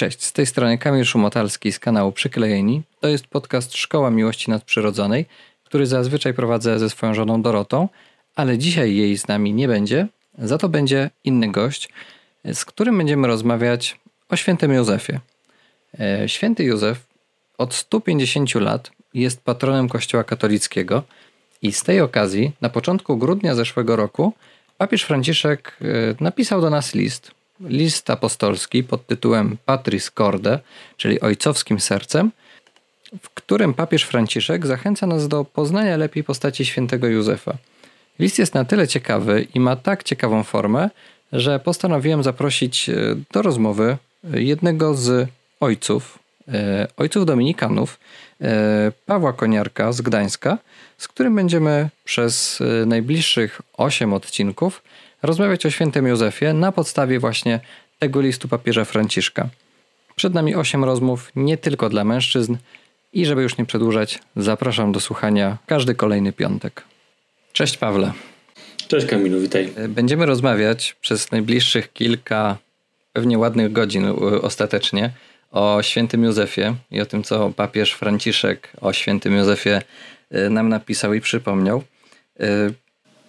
Cześć, 0.00 0.24
z 0.24 0.32
tej 0.32 0.46
strony 0.46 0.78
Kamil 0.78 1.04
Szumotalski 1.04 1.72
z 1.72 1.78
kanału 1.78 2.12
Przyklejeni. 2.12 2.82
To 3.00 3.08
jest 3.08 3.26
podcast 3.26 3.76
Szkoła 3.76 4.10
Miłości 4.10 4.50
Nadprzyrodzonej, 4.50 5.26
który 5.64 5.86
zazwyczaj 5.86 6.34
prowadzę 6.34 6.78
ze 6.78 6.90
swoją 6.90 7.14
żoną 7.14 7.42
Dorotą, 7.42 7.88
ale 8.34 8.58
dzisiaj 8.58 8.96
jej 8.96 9.18
z 9.18 9.28
nami 9.28 9.54
nie 9.54 9.68
będzie, 9.68 10.06
za 10.38 10.58
to 10.58 10.68
będzie 10.68 11.10
inny 11.24 11.52
gość, 11.52 11.88
z 12.44 12.64
którym 12.64 12.98
będziemy 12.98 13.28
rozmawiać 13.28 14.00
o 14.28 14.36
świętym 14.36 14.72
Józefie. 14.72 15.18
E, 16.00 16.28
święty 16.28 16.64
Józef 16.64 17.06
od 17.58 17.74
150 17.74 18.54
lat 18.54 18.90
jest 19.14 19.44
patronem 19.44 19.88
Kościoła 19.88 20.24
katolickiego 20.24 21.02
i 21.62 21.72
z 21.72 21.82
tej 21.82 22.00
okazji 22.00 22.52
na 22.60 22.68
początku 22.68 23.16
grudnia 23.16 23.54
zeszłego 23.54 23.96
roku 23.96 24.32
papież 24.78 25.02
Franciszek 25.02 25.76
e, 25.80 25.84
napisał 26.24 26.60
do 26.60 26.70
nas 26.70 26.94
list, 26.94 27.39
list 27.60 28.10
apostolski 28.10 28.84
pod 28.84 29.06
tytułem 29.06 29.56
Patris 29.64 30.10
Corde, 30.10 30.58
czyli 30.96 31.20
Ojcowskim 31.20 31.80
Sercem, 31.80 32.30
w 33.22 33.30
którym 33.30 33.74
papież 33.74 34.02
Franciszek 34.02 34.66
zachęca 34.66 35.06
nas 35.06 35.28
do 35.28 35.44
poznania 35.44 35.96
lepiej 35.96 36.24
postaci 36.24 36.64
świętego 36.64 37.06
Józefa. 37.06 37.54
List 38.18 38.38
jest 38.38 38.54
na 38.54 38.64
tyle 38.64 38.88
ciekawy 38.88 39.46
i 39.54 39.60
ma 39.60 39.76
tak 39.76 40.02
ciekawą 40.02 40.42
formę, 40.42 40.90
że 41.32 41.60
postanowiłem 41.60 42.22
zaprosić 42.22 42.88
e, 42.88 42.94
do 43.32 43.42
rozmowy 43.42 43.96
jednego 44.32 44.94
z 44.94 45.28
ojców, 45.60 46.18
e, 46.48 46.88
ojców 46.96 47.26
dominikanów, 47.26 47.98
e, 48.40 48.92
Pawła 49.06 49.32
Koniarka 49.32 49.92
z 49.92 50.00
Gdańska, 50.00 50.58
z 50.98 51.08
którym 51.08 51.36
będziemy 51.36 51.88
przez 52.04 52.62
najbliższych 52.86 53.62
8 53.76 54.12
odcinków 54.12 54.82
rozmawiać 55.22 55.66
o 55.66 55.70
świętym 55.70 56.06
Józefie 56.06 56.54
na 56.54 56.72
podstawie 56.72 57.18
właśnie 57.18 57.60
tego 57.98 58.20
listu 58.20 58.48
papieża 58.48 58.84
Franciszka. 58.84 59.48
Przed 60.16 60.34
nami 60.34 60.54
8 60.54 60.84
rozmów 60.84 61.32
nie 61.36 61.56
tylko 61.56 61.88
dla 61.88 62.04
mężczyzn 62.04 62.56
i 63.12 63.26
żeby 63.26 63.42
już 63.42 63.58
nie 63.58 63.66
przedłużać, 63.66 64.18
zapraszam 64.36 64.92
do 64.92 65.00
słuchania 65.00 65.58
każdy 65.66 65.94
kolejny 65.94 66.32
piątek. 66.32 66.82
Cześć 67.52 67.76
Pawle. 67.76 68.12
Cześć 68.88 69.06
Kamilu, 69.06 69.40
witaj. 69.40 69.72
Będziemy 69.88 70.26
rozmawiać 70.26 70.96
przez 71.00 71.30
najbliższych 71.30 71.92
kilka, 71.92 72.56
pewnie 73.12 73.38
ładnych 73.38 73.72
godzin 73.72 74.06
ostatecznie 74.42 75.10
o 75.50 75.82
świętym 75.82 76.24
Józefie 76.24 76.74
i 76.90 77.00
o 77.00 77.06
tym, 77.06 77.22
co 77.22 77.50
papież 77.50 77.92
Franciszek 77.92 78.72
o 78.80 78.92
świętym 78.92 79.36
Józefie 79.36 79.82
y, 80.34 80.50
nam 80.50 80.68
napisał 80.68 81.14
i 81.14 81.20
przypomniał. 81.20 81.82
Y, 82.40 82.74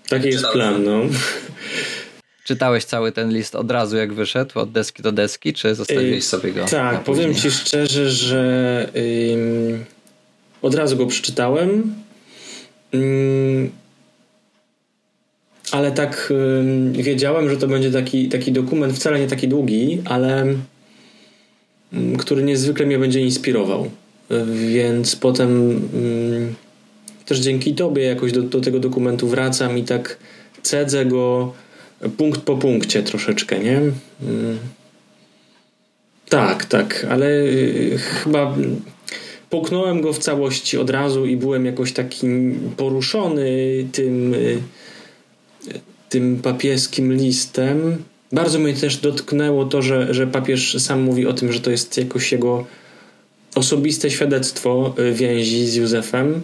Taki 0.09 0.27
jest 0.27 0.47
plan, 0.47 0.83
no. 0.83 0.99
Czytałeś 2.43 2.85
cały 2.85 3.11
ten 3.11 3.33
list 3.33 3.55
od 3.55 3.71
razu, 3.71 3.97
jak 3.97 4.13
wyszedł, 4.13 4.59
od 4.59 4.71
deski 4.71 5.03
do 5.03 5.11
deski, 5.11 5.53
czy 5.53 5.75
zostawiłeś 5.75 6.23
sobie 6.23 6.51
go? 6.51 6.65
Tak, 6.65 7.03
powiem 7.03 7.35
ci 7.35 7.51
szczerze, 7.51 8.09
że 8.09 8.89
ym, 9.33 9.85
od 10.61 10.75
razu 10.75 10.97
go 10.97 11.07
przeczytałem. 11.07 11.93
Ym, 12.93 13.71
ale 15.71 15.91
tak 15.91 16.33
ym, 16.59 16.93
wiedziałem, 16.93 17.49
że 17.49 17.57
to 17.57 17.67
będzie 17.67 17.91
taki, 17.91 18.29
taki 18.29 18.51
dokument, 18.51 18.95
wcale 18.95 19.19
nie 19.19 19.27
taki 19.27 19.47
długi, 19.47 20.01
ale 20.05 20.45
który 22.17 22.43
niezwykle 22.43 22.85
mnie 22.85 22.99
będzie 22.99 23.21
inspirował. 23.21 23.89
Więc 24.67 25.15
potem 25.15 25.81
też 27.25 27.39
dzięki 27.39 27.75
Tobie 27.75 28.03
jakoś 28.03 28.31
do, 28.31 28.41
do 28.41 28.61
tego 28.61 28.79
dokumentu 28.79 29.27
wracam 29.27 29.77
i 29.77 29.83
tak 29.83 30.17
cedzę 30.61 31.05
go 31.05 31.53
punkt 32.17 32.41
po 32.41 32.57
punkcie 32.57 33.03
troszeczkę, 33.03 33.59
nie? 33.59 33.77
Mm. 33.77 34.59
Tak, 36.29 36.65
tak, 36.65 37.07
ale 37.09 37.27
y, 37.27 37.97
chyba 37.97 38.57
połknąłem 39.49 40.01
go 40.01 40.13
w 40.13 40.19
całości 40.19 40.77
od 40.77 40.89
razu 40.89 41.25
i 41.25 41.37
byłem 41.37 41.65
jakoś 41.65 41.93
taki 41.93 42.27
poruszony 42.77 43.49
tym, 43.91 44.33
y, 44.33 44.61
tym 46.09 46.39
papieskim 46.43 47.13
listem. 47.13 48.03
Bardzo 48.31 48.59
mnie 48.59 48.73
też 48.73 48.97
dotknęło 48.97 49.65
to, 49.65 49.81
że, 49.81 50.13
że 50.13 50.27
papież 50.27 50.81
sam 50.81 51.01
mówi 51.01 51.25
o 51.25 51.33
tym, 51.33 51.53
że 51.53 51.59
to 51.59 51.71
jest 51.71 51.97
jakoś 51.97 52.31
jego 52.31 52.65
osobiste 53.55 54.11
świadectwo 54.11 54.95
y, 54.99 55.13
więzi 55.13 55.67
z 55.67 55.75
Józefem. 55.75 56.41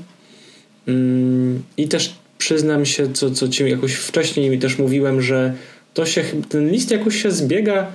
Mm, 0.88 1.64
I 1.78 1.88
też 1.88 2.16
przyznam 2.38 2.86
się, 2.86 3.14
co, 3.14 3.32
co 3.32 3.48
ci 3.48 3.70
jakoś 3.70 3.94
wcześniej 3.94 4.50
mi 4.50 4.60
też 4.60 4.78
mówiłem, 4.78 5.22
że 5.22 5.54
to 5.94 6.06
się, 6.06 6.24
ten 6.50 6.72
list 6.72 6.92
jakoś 6.92 7.22
się 7.22 7.32
zbiega 7.32 7.92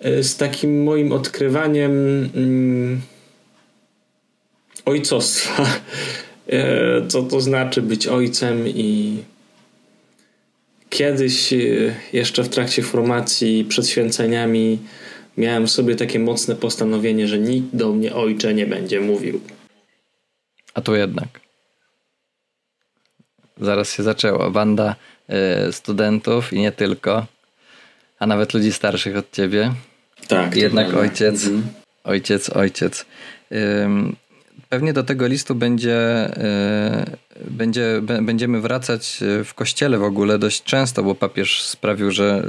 e, 0.00 0.22
z 0.22 0.36
takim 0.36 0.82
moim 0.82 1.12
odkrywaniem 1.12 1.92
mm, 2.34 3.00
ojcostwa. 4.84 5.66
E, 6.48 7.06
co 7.08 7.22
to 7.22 7.40
znaczy 7.40 7.82
być 7.82 8.06
ojcem 8.06 8.68
i 8.68 9.18
kiedyś 10.90 11.52
e, 11.52 11.56
jeszcze 12.12 12.42
w 12.42 12.48
trakcie 12.48 12.82
formacji 12.82 13.64
przed 13.68 13.88
święceniami 13.88 14.78
miałem 15.36 15.68
sobie 15.68 15.96
takie 15.96 16.18
mocne 16.18 16.56
postanowienie, 16.56 17.28
że 17.28 17.38
nikt 17.38 17.76
do 17.76 17.92
mnie 17.92 18.14
ojcze 18.14 18.54
nie 18.54 18.66
będzie 18.66 19.00
mówił. 19.00 19.40
A 20.74 20.80
tu 20.80 20.94
jednak 20.94 21.43
zaraz 23.60 23.92
się 23.92 24.02
zaczęło. 24.02 24.50
Banda 24.50 24.96
y, 25.68 25.72
studentów 25.72 26.52
i 26.52 26.60
nie 26.60 26.72
tylko, 26.72 27.26
a 28.18 28.26
nawet 28.26 28.54
ludzi 28.54 28.72
starszych 28.72 29.16
od 29.16 29.32
ciebie. 29.32 29.72
Tak. 30.28 30.56
Jednak 30.56 30.94
ojciec, 30.94 31.44
mhm. 31.44 31.62
ojciec, 32.04 32.50
ojciec. 32.50 33.06
Pewnie 34.68 34.92
do 34.92 35.02
tego 35.02 35.26
listu 35.26 35.54
będzie, 35.54 36.30
y, 37.36 37.50
będzie, 37.50 38.00
będziemy 38.22 38.60
wracać 38.60 39.20
w 39.44 39.54
kościele 39.54 39.98
w 39.98 40.02
ogóle 40.02 40.38
dość 40.38 40.62
często, 40.62 41.02
bo 41.02 41.14
papież 41.14 41.62
sprawił, 41.62 42.10
że 42.10 42.42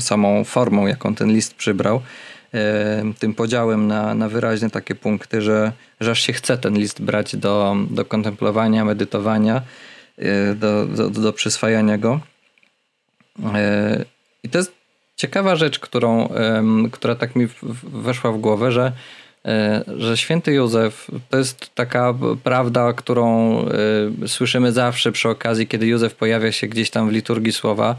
samą 0.00 0.44
formą, 0.44 0.86
jaką 0.86 1.14
ten 1.14 1.32
list 1.32 1.54
przybrał, 1.54 2.02
tym 3.18 3.34
podziałem 3.34 3.86
na, 3.86 4.14
na 4.14 4.28
wyraźne 4.28 4.70
takie 4.70 4.94
punkty, 4.94 5.42
że, 5.42 5.72
że 6.00 6.10
aż 6.10 6.20
się 6.20 6.32
chce 6.32 6.58
ten 6.58 6.78
list 6.78 7.02
brać 7.02 7.36
do, 7.36 7.76
do 7.90 8.04
kontemplowania, 8.04 8.84
medytowania 8.84 9.62
Y, 9.62 9.95
do, 10.54 10.86
do, 10.86 11.10
do 11.10 11.32
przyswajania 11.32 11.98
go. 11.98 12.20
Y, 13.38 14.04
I 14.42 14.48
to 14.48 14.58
jest 14.58 14.72
ciekawa 15.16 15.56
rzecz, 15.56 15.78
którą, 15.78 16.28
która 16.92 17.14
tak 17.14 17.36
mi 17.36 17.48
weszła 17.82 18.32
w 18.32 18.38
głowę, 18.38 18.72
że, 18.72 18.92
y, 19.46 20.00
że 20.00 20.16
święty 20.16 20.52
Józef 20.52 21.10
to 21.30 21.38
jest 21.38 21.74
taka 21.74 22.14
prawda, 22.42 22.92
którą 22.92 23.56
słyszymy 24.26 24.72
zawsze 24.72 25.12
przy 25.12 25.28
okazji, 25.28 25.66
kiedy 25.66 25.86
Józef 25.86 26.14
pojawia 26.14 26.52
się 26.52 26.66
gdzieś 26.66 26.90
tam 26.90 27.08
w 27.08 27.12
liturgii 27.12 27.52
słowa, 27.52 27.96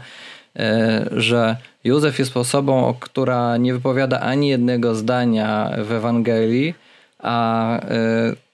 że 1.12 1.56
Józef 1.84 2.18
jest 2.18 2.36
osobą, 2.36 2.94
która 3.00 3.56
nie 3.56 3.74
wypowiada 3.74 4.20
ani 4.20 4.48
jednego 4.48 4.94
zdania 4.94 5.70
w 5.84 5.92
Ewangelii, 5.92 6.74
a 7.18 7.80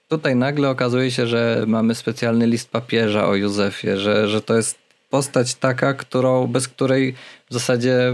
tutaj 0.07 0.35
nagle 0.35 0.69
okazuje 0.69 1.11
się, 1.11 1.27
że 1.27 1.63
mamy 1.67 1.95
specjalny 1.95 2.47
list 2.47 2.69
papieża 2.69 3.27
o 3.27 3.35
Józefie, 3.35 3.97
że, 3.97 4.27
że 4.27 4.41
to 4.41 4.55
jest 4.55 4.85
postać 5.09 5.55
taka, 5.55 5.93
którą, 5.93 6.47
bez 6.47 6.67
której 6.67 7.13
w 7.49 7.53
zasadzie 7.53 8.13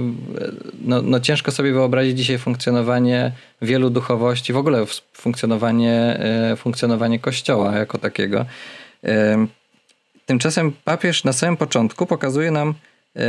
no, 0.81 1.01
no 1.01 1.19
ciężko 1.19 1.51
sobie 1.51 1.73
wyobrazić 1.73 2.17
dzisiaj 2.17 2.37
funkcjonowanie 2.37 3.31
wielu 3.61 3.89
duchowości, 3.89 4.53
w 4.53 4.57
ogóle 4.57 4.85
funkcjonowanie, 5.13 6.19
e, 6.51 6.55
funkcjonowanie 6.55 7.19
kościoła 7.19 7.75
jako 7.75 7.97
takiego. 7.97 8.45
E, 9.03 9.47
tymczasem 10.25 10.71
papież 10.83 11.23
na 11.23 11.33
samym 11.33 11.57
początku 11.57 12.05
pokazuje 12.05 12.51
nam 12.51 12.73
e, 13.15 13.21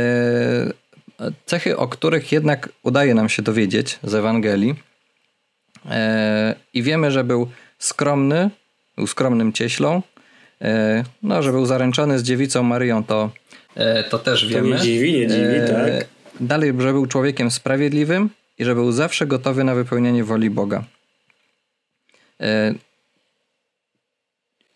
cechy, 1.45 1.77
o 1.77 1.87
których 1.87 2.31
jednak 2.31 2.69
udaje 2.83 3.13
nam 3.13 3.29
się 3.29 3.41
dowiedzieć 3.41 3.99
z 4.03 4.13
Ewangelii. 4.15 4.75
I 6.73 6.83
wiemy, 6.83 7.11
że 7.11 7.23
był 7.23 7.49
skromny, 7.83 8.49
był 8.95 9.07
skromnym 9.07 9.53
cieślą. 9.53 10.01
E, 10.61 11.03
no, 11.23 11.43
że 11.43 11.51
był 11.51 11.65
zaręczony 11.65 12.19
z 12.19 12.23
dziewicą 12.23 12.63
Maryją, 12.63 13.03
to, 13.03 13.31
e, 13.75 14.03
to 14.03 14.19
też 14.19 14.47
wiemy. 14.47 14.69
To 14.69 14.75
nie 14.75 14.81
dziwi, 14.81 15.13
nie 15.13 15.27
dziwi, 15.27 15.55
e, 15.55 15.67
tak. 15.67 16.07
Dalej, 16.39 16.73
że 16.79 16.93
był 16.93 17.05
człowiekiem 17.05 17.51
sprawiedliwym 17.51 18.29
i 18.59 18.65
że 18.65 18.75
był 18.75 18.91
zawsze 18.91 19.27
gotowy 19.27 19.63
na 19.63 19.75
wypełnianie 19.75 20.23
woli 20.23 20.49
Boga. 20.49 20.83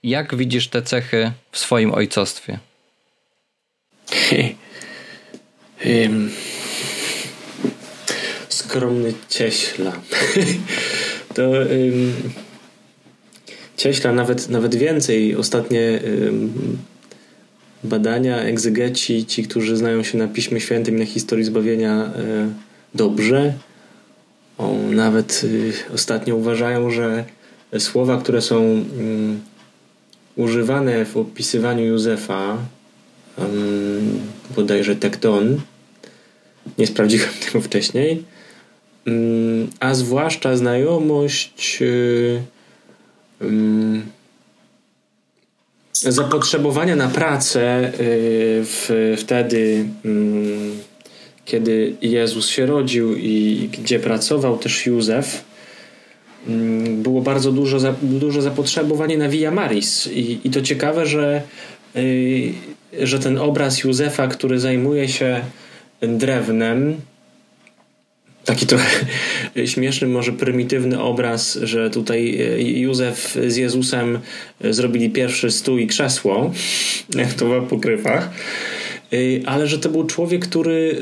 Jak 0.04 0.36
widzisz 0.36 0.68
te 0.68 0.82
cechy 0.82 1.32
w 1.52 1.58
swoim 1.58 1.94
ojcostwie? 1.94 2.60
Skromny 8.50 9.14
cieśla. 9.30 9.92
to 11.36 11.50
um, 11.50 12.14
cieśla, 13.78 14.14
nawet, 14.14 14.50
nawet 14.50 14.76
więcej. 14.76 15.36
Ostatnie 15.36 16.00
badania, 17.84 18.38
egzegeci, 18.38 19.26
ci, 19.26 19.44
którzy 19.44 19.78
znają 19.78 20.04
się 20.04 20.18
na 20.18 20.28
Piśmie 20.28 20.60
Świętym 20.60 20.96
i 20.96 21.00
na 21.00 21.06
historii 21.06 21.46
zbawienia 21.46 21.94
e, 22.06 22.50
dobrze, 22.96 23.54
nawet 24.92 25.42
y, 25.44 25.74
ostatnio 25.94 26.36
uważają, 26.36 26.92
że 26.92 27.24
słowa, 27.80 28.18
które 28.18 28.42
są 28.42 28.86
używane 30.36 31.06
w 31.06 31.18
opisywaniu 31.18 31.86
Józefa, 31.86 32.58
um, 33.38 34.20
bodajże 34.56 34.96
tekton, 34.96 35.62
nie 36.78 36.88
sprawdziłem 36.88 37.30
tego 37.46 37.62
wcześniej, 37.62 38.24
a 39.80 39.94
zwłaszcza 39.94 40.58
znajomość 40.58 41.80
um, 41.82 42.57
zapotrzebowania 45.94 46.96
na 46.96 47.08
pracę 47.08 47.88
y, 47.88 47.92
w, 48.64 49.16
wtedy, 49.18 49.86
mm, 50.06 50.78
kiedy 51.46 51.96
Jezus 52.02 52.50
się 52.50 52.66
rodził 52.66 53.16
i 53.16 53.70
gdzie 53.72 54.00
pracował 54.00 54.58
też 54.58 54.86
Józef, 54.86 55.44
mm, 56.48 57.04
było 57.04 57.22
bardzo 57.22 57.52
dużo, 57.52 57.78
duże 58.02 58.42
zapotrzebowanie 58.42 59.18
na 59.18 59.30
Via 59.30 59.52
Maris. 59.52 60.08
I, 60.08 60.40
i 60.44 60.50
to 60.50 60.62
ciekawe, 60.62 61.06
że, 61.06 61.42
y, 61.96 62.54
że 63.04 63.20
ten 63.20 63.38
obraz 63.38 63.84
Józefa, 63.84 64.28
który 64.28 64.60
zajmuje 64.60 65.10
się 65.10 65.42
drewnem, 66.02 67.02
taki 68.46 68.66
trochę 68.66 69.06
śmieszny, 69.66 70.08
może 70.08 70.32
prymitywny 70.32 71.02
obraz, 71.02 71.60
że 71.64 71.90
tutaj 71.90 72.42
e, 72.42 72.62
Józef 72.62 73.38
z 73.48 73.56
Jezusem 73.56 74.20
e, 74.62 74.74
zrobili 74.74 75.10
pierwszy 75.10 75.52
stół 75.52 75.78
i 75.78 75.88
krzesło, 75.88 76.52
jak 77.16 77.34
to 77.34 77.48
w 77.48 77.54
apokrywach. 77.54 78.30
E, 79.14 79.18
ale 79.46 79.68
że 79.68 79.80
to 79.80 79.90
był 79.90 80.04
człowiek, 80.04 80.48
który 80.48 80.96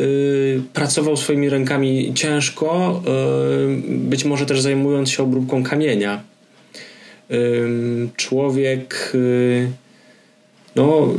pracował 0.74 1.18
swoimi 1.18 1.50
rękami 1.50 2.14
ciężko, 2.14 3.02
być 3.88 4.26
może 4.26 4.46
też 4.46 4.62
zajmując 4.62 5.10
się 5.10 5.24
obróbką 5.24 5.64
kamienia. 5.64 6.24
Człowiek, 8.16 9.14
no, 10.76 11.14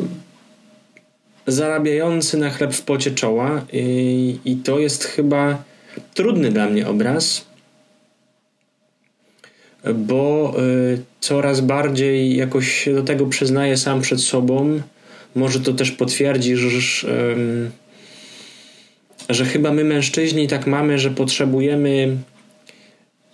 zarabiający 1.47 2.39
na 2.39 2.51
chleb 2.51 2.75
w 2.75 2.83
pocie 2.83 3.11
czoła, 3.11 3.67
i 4.45 4.57
to 4.65 4.79
jest 4.79 5.05
chyba 5.05 5.65
trudny 6.15 6.51
dla 6.51 6.67
mnie 6.67 6.89
obraz, 6.89 7.45
bo 9.95 10.55
y, 10.95 11.03
coraz 11.21 11.61
bardziej 11.61 12.37
jakoś 12.37 12.73
się 12.73 12.95
do 12.95 13.03
tego 13.03 13.27
przyznaję 13.27 13.77
sam 13.77 14.01
przed 14.01 14.21
sobą. 14.21 14.81
Może 15.35 15.61
to 15.61 15.73
też 15.73 15.91
potwierdzisz, 15.91 16.59
że, 16.59 17.07
że 19.29 19.45
chyba 19.45 19.73
my 19.73 19.85
mężczyźni 19.85 20.49
tak 20.49 20.67
mamy, 20.67 20.99
że 20.99 21.11
potrzebujemy 21.11 22.17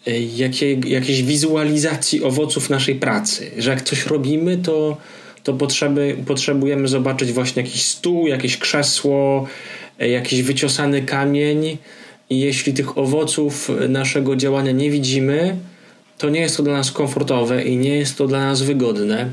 y, 0.08 0.20
jakiej, 0.36 0.80
jakiejś 0.86 1.22
wizualizacji 1.22 2.24
owoców 2.24 2.70
naszej 2.70 2.94
pracy. 2.94 3.50
Że 3.58 3.70
jak 3.70 3.82
coś 3.82 4.06
robimy, 4.06 4.56
to, 4.56 4.96
to 5.42 5.52
potrzeby, 5.52 6.16
potrzebujemy 6.26 6.88
zobaczyć 6.88 7.32
właśnie 7.32 7.62
jakiś 7.62 7.82
stół, 7.82 8.26
jakieś 8.26 8.56
krzesło, 8.56 9.46
y, 10.02 10.08
jakiś 10.08 10.42
wyciosany 10.42 11.02
kamień 11.02 11.78
i 12.32 12.40
jeśli 12.40 12.74
tych 12.74 12.98
owoców 12.98 13.70
naszego 13.88 14.36
działania 14.36 14.72
nie 14.72 14.90
widzimy, 14.90 15.56
to 16.18 16.30
nie 16.30 16.40
jest 16.40 16.56
to 16.56 16.62
dla 16.62 16.72
nas 16.72 16.92
komfortowe 16.92 17.64
i 17.64 17.76
nie 17.76 17.96
jest 17.96 18.18
to 18.18 18.26
dla 18.26 18.40
nas 18.40 18.62
wygodne. 18.62 19.32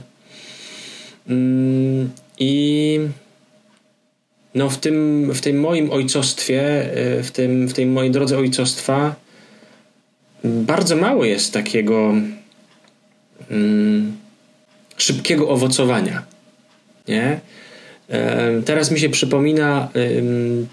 Mm, 1.29 2.09
I 2.39 2.99
no 4.55 4.69
w 4.69 4.77
tym, 4.77 5.29
w 5.33 5.41
tym 5.41 5.59
moim 5.59 5.91
ojcostwie, 5.91 6.61
e, 6.61 7.23
w, 7.23 7.31
tym, 7.31 7.67
w 7.67 7.73
tej 7.73 7.85
mojej 7.85 8.11
drodze 8.11 8.37
ojcostwa, 8.37 9.15
bardzo 10.43 10.95
mało 10.95 11.25
jest 11.25 11.53
takiego 11.53 12.13
mm, 13.51 14.17
szybkiego 14.97 15.49
owocowania. 15.49 16.23
Nie? 17.07 17.39
Teraz 18.65 18.91
mi 18.91 18.99
się 18.99 19.09
przypomina 19.09 19.89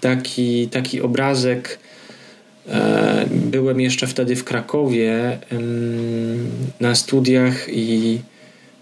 taki, 0.01 0.67
taki 0.67 1.01
obrazek 1.01 1.79
byłem 3.31 3.81
jeszcze 3.81 4.07
wtedy 4.07 4.35
w 4.35 4.43
Krakowie 4.43 5.37
na 6.79 6.95
studiach 6.95 7.69
i 7.69 8.19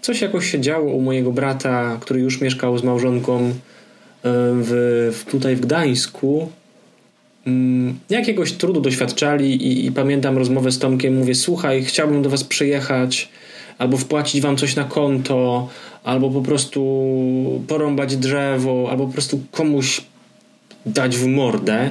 coś 0.00 0.20
jakoś 0.20 0.50
się 0.50 0.60
działo 0.60 0.92
u 0.92 1.00
mojego 1.00 1.32
brata, 1.32 1.98
który 2.00 2.20
już 2.20 2.40
mieszkał 2.40 2.78
z 2.78 2.84
małżonką 2.84 3.40
e, 3.48 3.52
w 4.22 5.24
tutaj 5.30 5.56
w 5.56 5.60
Gdańsku. 5.60 6.48
Mm, 7.46 7.98
jakiegoś 8.10 8.52
trudu 8.52 8.80
doświadczali 8.80 9.54
i, 9.54 9.86
i 9.86 9.92
pamiętam 9.92 10.38
rozmowę 10.38 10.72
z 10.72 10.78
Tomkiem. 10.78 11.16
Mówię, 11.16 11.34
słuchaj, 11.34 11.84
chciałbym 11.84 12.22
do 12.22 12.30
was 12.30 12.44
przyjechać 12.44 13.28
albo 13.78 13.96
wpłacić 13.96 14.40
wam 14.40 14.56
coś 14.56 14.76
na 14.76 14.84
konto, 14.84 15.68
albo 16.04 16.30
po 16.30 16.40
prostu 16.42 16.80
porąbać 17.68 18.16
drzewo, 18.16 18.88
albo 18.90 19.06
po 19.06 19.12
prostu 19.12 19.40
komuś 19.50 20.00
dać 20.86 21.16
w 21.16 21.26
mordę 21.26 21.90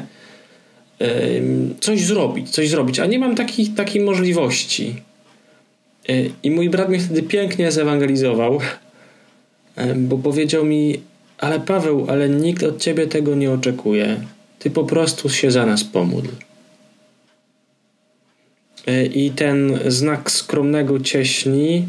coś 1.79 2.01
zrobić, 2.01 2.49
coś 2.49 2.69
zrobić, 2.69 2.99
a 2.99 3.05
nie 3.05 3.19
mam 3.19 3.35
takich, 3.35 3.75
takiej 3.75 4.01
możliwości. 4.01 4.95
E, 6.09 6.13
I 6.43 6.51
mój 6.51 6.69
brat 6.69 6.89
mnie 6.89 6.99
wtedy 6.99 7.23
pięknie 7.23 7.71
zewangelizował, 7.71 8.59
bo 10.09 10.17
powiedział 10.17 10.65
mi, 10.65 11.01
ale 11.37 11.59
Paweł, 11.59 12.05
ale 12.09 12.29
nikt 12.29 12.63
od 12.63 12.81
ciebie 12.81 13.07
tego 13.07 13.35
nie 13.35 13.51
oczekuje. 13.51 14.21
Ty 14.59 14.71
po 14.71 14.83
prostu 14.83 15.29
się 15.29 15.51
za 15.51 15.65
nas 15.65 15.83
pomódl. 15.83 16.29
E, 18.87 19.05
I 19.05 19.31
ten 19.31 19.79
znak 19.87 20.31
skromnego 20.31 20.99
cieśni. 20.99 21.87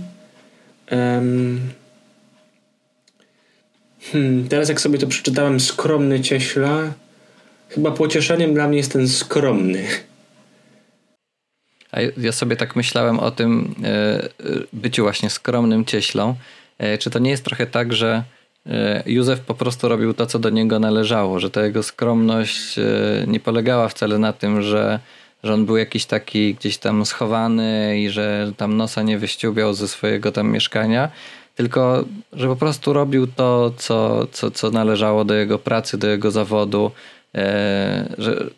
Hmm, 4.12 4.48
teraz, 4.48 4.68
jak 4.68 4.80
sobie 4.80 4.98
to 4.98 5.06
przeczytałem, 5.06 5.60
skromny 5.60 6.20
cieśla, 6.20 6.92
chyba 7.68 7.90
pocieszeniem 7.90 8.54
dla 8.54 8.68
mnie 8.68 8.76
jest 8.76 8.92
ten 8.92 9.08
skromny. 9.08 9.86
A 11.92 12.00
ja 12.16 12.32
sobie 12.32 12.56
tak 12.56 12.76
myślałem 12.76 13.18
o 13.18 13.30
tym 13.30 13.74
e, 13.84 14.28
byciu 14.72 15.02
właśnie 15.02 15.30
skromnym 15.30 15.84
cieślą. 15.84 16.34
E, 16.78 16.98
czy 16.98 17.10
to 17.10 17.18
nie 17.18 17.30
jest 17.30 17.44
trochę 17.44 17.66
tak, 17.66 17.92
że 17.92 18.22
e, 18.66 19.02
Józef 19.06 19.40
po 19.40 19.54
prostu 19.54 19.88
robił 19.88 20.14
to, 20.14 20.26
co 20.26 20.38
do 20.38 20.50
niego 20.50 20.78
należało, 20.78 21.40
że 21.40 21.50
ta 21.50 21.64
jego 21.64 21.82
skromność 21.82 22.76
nie 23.26 23.40
polegała 23.40 23.88
wcale 23.88 24.18
na 24.18 24.32
tym, 24.32 24.62
że, 24.62 25.00
że 25.44 25.54
on 25.54 25.66
był 25.66 25.76
jakiś 25.76 26.06
taki 26.06 26.54
gdzieś 26.54 26.78
tam 26.78 27.06
schowany 27.06 28.00
i 28.00 28.10
że 28.10 28.52
tam 28.56 28.76
nosa 28.76 29.02
nie 29.02 29.18
wyściubiał 29.18 29.74
ze 29.74 29.88
swojego 29.88 30.32
tam 30.32 30.50
mieszkania, 30.50 31.10
tylko 31.54 32.04
że 32.32 32.48
po 32.48 32.56
prostu 32.56 32.92
robił 32.92 33.26
to, 33.26 33.72
co, 33.76 34.26
co, 34.32 34.50
co 34.50 34.70
należało 34.70 35.24
do 35.24 35.34
jego 35.34 35.58
pracy, 35.58 35.98
do 35.98 36.06
jego 36.06 36.30
zawodu, 36.30 36.90
E, 36.90 37.15
że, 38.18 38.50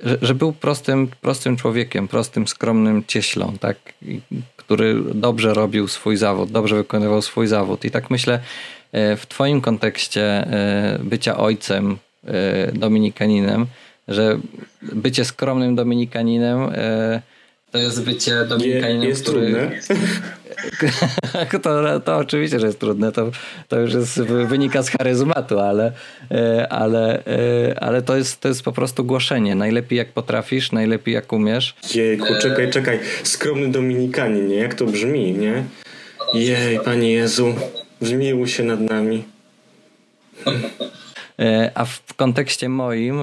że, 0.00 0.18
że, 0.22 0.34
był 0.34 0.52
prostym, 0.52 1.08
prostym 1.20 1.56
człowiekiem, 1.56 2.08
prostym, 2.08 2.48
skromnym 2.48 3.04
cieślą, 3.06 3.58
tak? 3.60 3.76
który 4.56 5.02
dobrze 5.14 5.54
robił 5.54 5.88
swój 5.88 6.16
zawód, 6.16 6.50
dobrze 6.50 6.76
wykonywał 6.76 7.22
swój 7.22 7.46
zawód. 7.46 7.84
I 7.84 7.90
tak 7.90 8.10
myślę, 8.10 8.40
e, 8.92 9.16
w 9.16 9.26
Twoim 9.26 9.60
kontekście 9.60 10.22
e, 10.22 10.98
bycia 11.04 11.36
ojcem 11.36 11.96
dominikaninem, 12.72 13.66
że 14.08 14.38
bycie 14.82 15.24
skromnym 15.24 15.74
dominikaninem 15.74 16.70
to 17.70 17.78
jest 17.78 18.04
bycie 18.04 18.44
dominikaninem, 18.44 19.08
jest 19.08 19.22
który... 19.22 19.40
Trudne. 19.40 19.80
to, 21.62 22.00
to 22.00 22.16
oczywiście, 22.16 22.60
że 22.60 22.66
jest 22.66 22.80
trudne. 22.80 23.12
To, 23.12 23.30
to 23.68 23.80
już 23.80 23.94
jest, 23.94 24.20
wynika 24.22 24.82
z 24.82 24.88
charyzmatu, 24.88 25.58
ale, 25.58 25.92
e, 26.30 26.72
ale, 26.72 27.26
e, 27.26 27.82
ale 27.82 28.02
to, 28.02 28.16
jest, 28.16 28.40
to 28.40 28.48
jest 28.48 28.62
po 28.62 28.72
prostu 28.72 29.04
głoszenie. 29.04 29.54
Najlepiej 29.54 29.98
jak 29.98 30.12
potrafisz, 30.12 30.72
najlepiej 30.72 31.14
jak 31.14 31.32
umiesz. 31.32 31.74
Jejku, 31.94 32.26
czekaj, 32.40 32.70
czekaj. 32.70 32.98
Skromny 33.22 33.68
Dominikanin, 33.68 34.48
nie? 34.48 34.56
Jak 34.56 34.74
to 34.74 34.86
brzmi, 34.86 35.32
nie? 35.32 35.64
Jej, 36.34 36.80
Panie 36.80 37.12
Jezu, 37.12 37.54
zmiłuj 38.00 38.48
się 38.48 38.64
nad 38.64 38.80
nami. 38.80 39.24
E, 41.40 41.70
a 41.74 41.84
w 41.84 42.14
kontekście 42.14 42.68
moim 42.68 43.20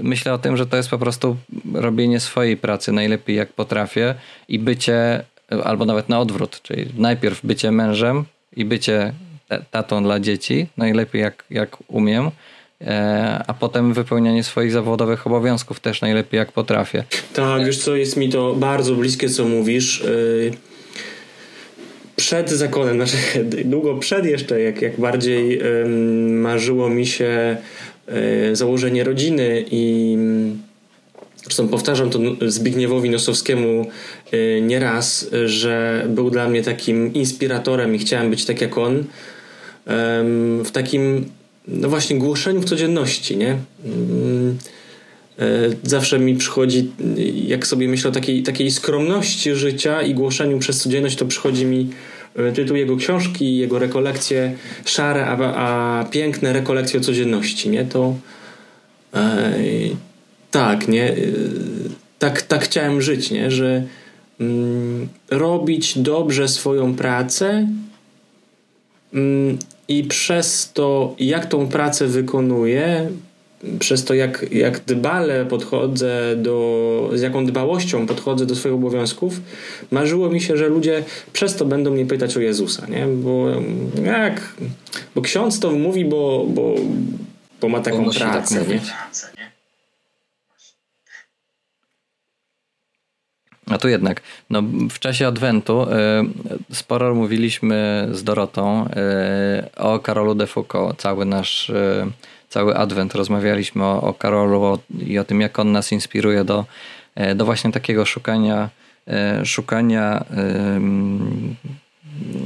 myślę 0.00 0.32
o 0.32 0.38
tym, 0.38 0.56
że 0.56 0.66
to 0.66 0.76
jest 0.76 0.88
po 0.88 0.98
prostu 0.98 1.36
robienie 1.74 2.20
swojej 2.20 2.56
pracy 2.56 2.92
najlepiej 2.92 3.36
jak 3.36 3.52
potrafię 3.52 4.14
i 4.48 4.58
bycie 4.58 5.24
albo 5.64 5.84
nawet 5.84 6.08
na 6.08 6.20
odwrót, 6.20 6.62
czyli 6.62 6.86
najpierw 6.96 7.46
bycie 7.46 7.70
mężem 7.70 8.24
i 8.56 8.64
bycie 8.64 9.12
tatą 9.70 10.02
dla 10.02 10.20
dzieci, 10.20 10.66
najlepiej 10.76 11.22
jak, 11.22 11.44
jak 11.50 11.76
umiem, 11.88 12.30
e, 12.80 13.44
a 13.46 13.54
potem 13.54 13.94
wypełnianie 13.94 14.44
swoich 14.44 14.72
zawodowych 14.72 15.26
obowiązków 15.26 15.80
też 15.80 16.00
najlepiej 16.00 16.38
jak 16.38 16.52
potrafię. 16.52 17.04
Tak, 17.34 17.64
wiesz 17.64 17.78
co, 17.78 17.96
jest 17.96 18.16
mi 18.16 18.28
to 18.28 18.54
bardzo 18.54 18.94
bliskie, 18.94 19.28
co 19.28 19.44
mówisz. 19.44 20.04
Y, 22.20 22.22
przed 22.22 22.50
zakonem, 22.50 22.96
znaczy 22.96 23.16
długo 23.64 23.98
przed 23.98 24.26
jeszcze, 24.26 24.60
jak, 24.60 24.82
jak 24.82 25.00
bardziej 25.00 25.60
marzyło 26.30 26.90
mi 26.90 27.06
się 27.06 27.56
y, 28.52 28.56
założenie 28.56 29.04
rodziny 29.04 29.64
i 29.70 30.16
Zresztą 31.44 31.68
powtarzam 31.68 32.10
to 32.10 32.18
Zbigniewowi 32.46 33.10
Nosowskiemu 33.10 33.86
nieraz, 34.62 35.30
że 35.44 36.06
był 36.08 36.30
dla 36.30 36.48
mnie 36.48 36.62
takim 36.62 37.12
inspiratorem 37.12 37.94
i 37.94 37.98
chciałem 37.98 38.30
być 38.30 38.44
tak 38.44 38.60
jak 38.60 38.78
on 38.78 39.04
w 40.64 40.70
takim 40.72 41.30
no 41.68 41.88
właśnie 41.88 42.18
głoszeniu 42.18 42.60
w 42.60 42.64
codzienności, 42.64 43.36
nie? 43.36 43.56
Mm, 45.40 45.76
zawsze 45.82 46.18
mi 46.18 46.36
przychodzi, 46.36 46.90
jak 47.34 47.66
sobie 47.66 47.88
myślę 47.88 48.10
o 48.10 48.12
takiej, 48.12 48.42
takiej 48.42 48.70
skromności 48.70 49.54
życia 49.54 50.02
i 50.02 50.14
głoszeniu 50.14 50.58
przez 50.58 50.82
codzienność, 50.82 51.16
to 51.16 51.26
przychodzi 51.26 51.66
mi 51.66 51.90
E, 52.36 52.52
tytuł 52.52 52.76
jego 52.76 52.96
książki, 52.96 53.56
jego 53.56 53.78
rekolekcje 53.78 54.56
szare, 54.84 55.26
a, 55.26 55.36
a 55.54 56.04
piękne 56.04 56.52
rekolekcje 56.52 57.00
o 57.00 57.02
codzienności, 57.02 57.68
nie? 57.68 57.84
To 57.84 58.14
e, 59.14 59.52
tak, 60.50 60.88
nie? 60.88 61.10
E, 61.10 61.16
tak, 62.18 62.42
tak 62.42 62.64
chciałem 62.64 63.02
żyć, 63.02 63.30
nie? 63.30 63.50
Że 63.50 63.82
mm, 64.40 65.08
robić 65.30 65.98
dobrze 65.98 66.48
swoją 66.48 66.94
pracę 66.94 67.68
mm, 69.14 69.58
i 69.88 70.04
przez 70.04 70.72
to, 70.72 71.14
jak 71.18 71.46
tą 71.46 71.68
pracę 71.68 72.06
wykonuję, 72.06 73.10
przez 73.78 74.04
to, 74.04 74.14
jak, 74.14 74.46
jak 74.52 74.80
dbale 74.80 75.46
podchodzę 75.46 76.36
do, 76.36 77.10
z 77.14 77.20
jaką 77.20 77.46
dbałością 77.46 78.06
podchodzę 78.06 78.46
do 78.46 78.54
swoich 78.54 78.74
obowiązków, 78.74 79.40
marzyło 79.90 80.30
mi 80.30 80.40
się, 80.40 80.56
że 80.56 80.68
ludzie 80.68 81.04
przez 81.32 81.56
to 81.56 81.64
będą 81.64 81.90
mnie 81.90 82.06
pytać 82.06 82.36
o 82.36 82.40
Jezusa, 82.40 82.86
nie? 82.86 83.06
Bo 83.06 83.46
jak, 84.04 84.54
bo 85.14 85.22
ksiądz 85.22 85.60
to 85.60 85.70
mówi, 85.70 86.04
bo, 86.04 86.44
bo, 86.48 86.74
bo 87.60 87.68
ma 87.68 87.80
taką 87.80 88.04
bo 88.04 88.12
tak 88.12 88.20
pracę, 88.20 88.58
tak 88.58 88.68
nie? 88.68 88.80
A 93.70 93.78
tu 93.78 93.88
jednak, 93.88 94.22
no, 94.50 94.62
w 94.90 94.98
czasie 94.98 95.26
Adwentu 95.26 95.82
y, 95.82 95.86
sporo 96.74 97.14
mówiliśmy 97.14 98.08
z 98.12 98.24
Dorotą 98.24 98.86
y, 98.86 99.76
o 99.76 99.98
Karolu 99.98 100.34
de 100.34 100.46
Foucault. 100.46 101.00
Cały 101.00 101.24
nasz 101.24 101.70
y, 101.70 102.06
cały 102.50 102.76
adwent 102.76 103.14
rozmawialiśmy 103.14 103.84
o, 103.84 104.02
o 104.02 104.14
Karolu 104.14 104.62
o, 104.62 104.78
i 105.06 105.18
o 105.18 105.24
tym, 105.24 105.40
jak 105.40 105.58
on 105.58 105.72
nas 105.72 105.92
inspiruje 105.92 106.44
do, 106.44 106.64
e, 107.14 107.34
do 107.34 107.44
właśnie 107.44 107.72
takiego 107.72 108.06
szukania, 108.06 108.68
e, 109.08 109.46
szukania, 109.46 110.24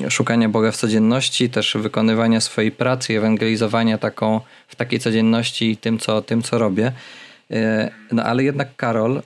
szukania 0.09 0.49
Boga 0.49 0.73
w 0.73 0.77
codzienności, 0.77 1.51
też 1.51 1.77
wykonywania 1.81 2.41
swojej 2.41 2.73
pracy, 2.73 3.19
ewangelizowania 3.19 3.99
taką, 3.99 4.41
w 4.69 4.77
takiej 4.77 5.01
codzienności 5.01 5.77
tym, 5.77 5.99
co, 5.99 6.23
tym, 6.23 6.43
co 6.43 6.59
robię. 6.59 6.93
E, 7.51 7.91
no 8.13 8.25
ale 8.25 8.45
jednak 8.45 8.77
Karol, 8.77 9.23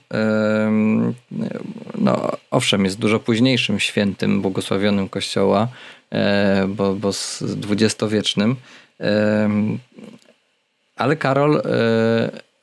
no 1.97 2.31
owszem, 2.51 2.85
jest 2.85 2.99
dużo 2.99 3.19
późniejszym 3.19 3.79
świętym, 3.79 4.41
błogosławionym 4.41 5.09
kościoła, 5.09 5.67
bo, 6.67 6.95
bo 6.95 7.11
dwudziestowiecznym, 7.41 8.55
ale 10.99 11.15
Karol 11.15 11.55
y, 11.55 11.61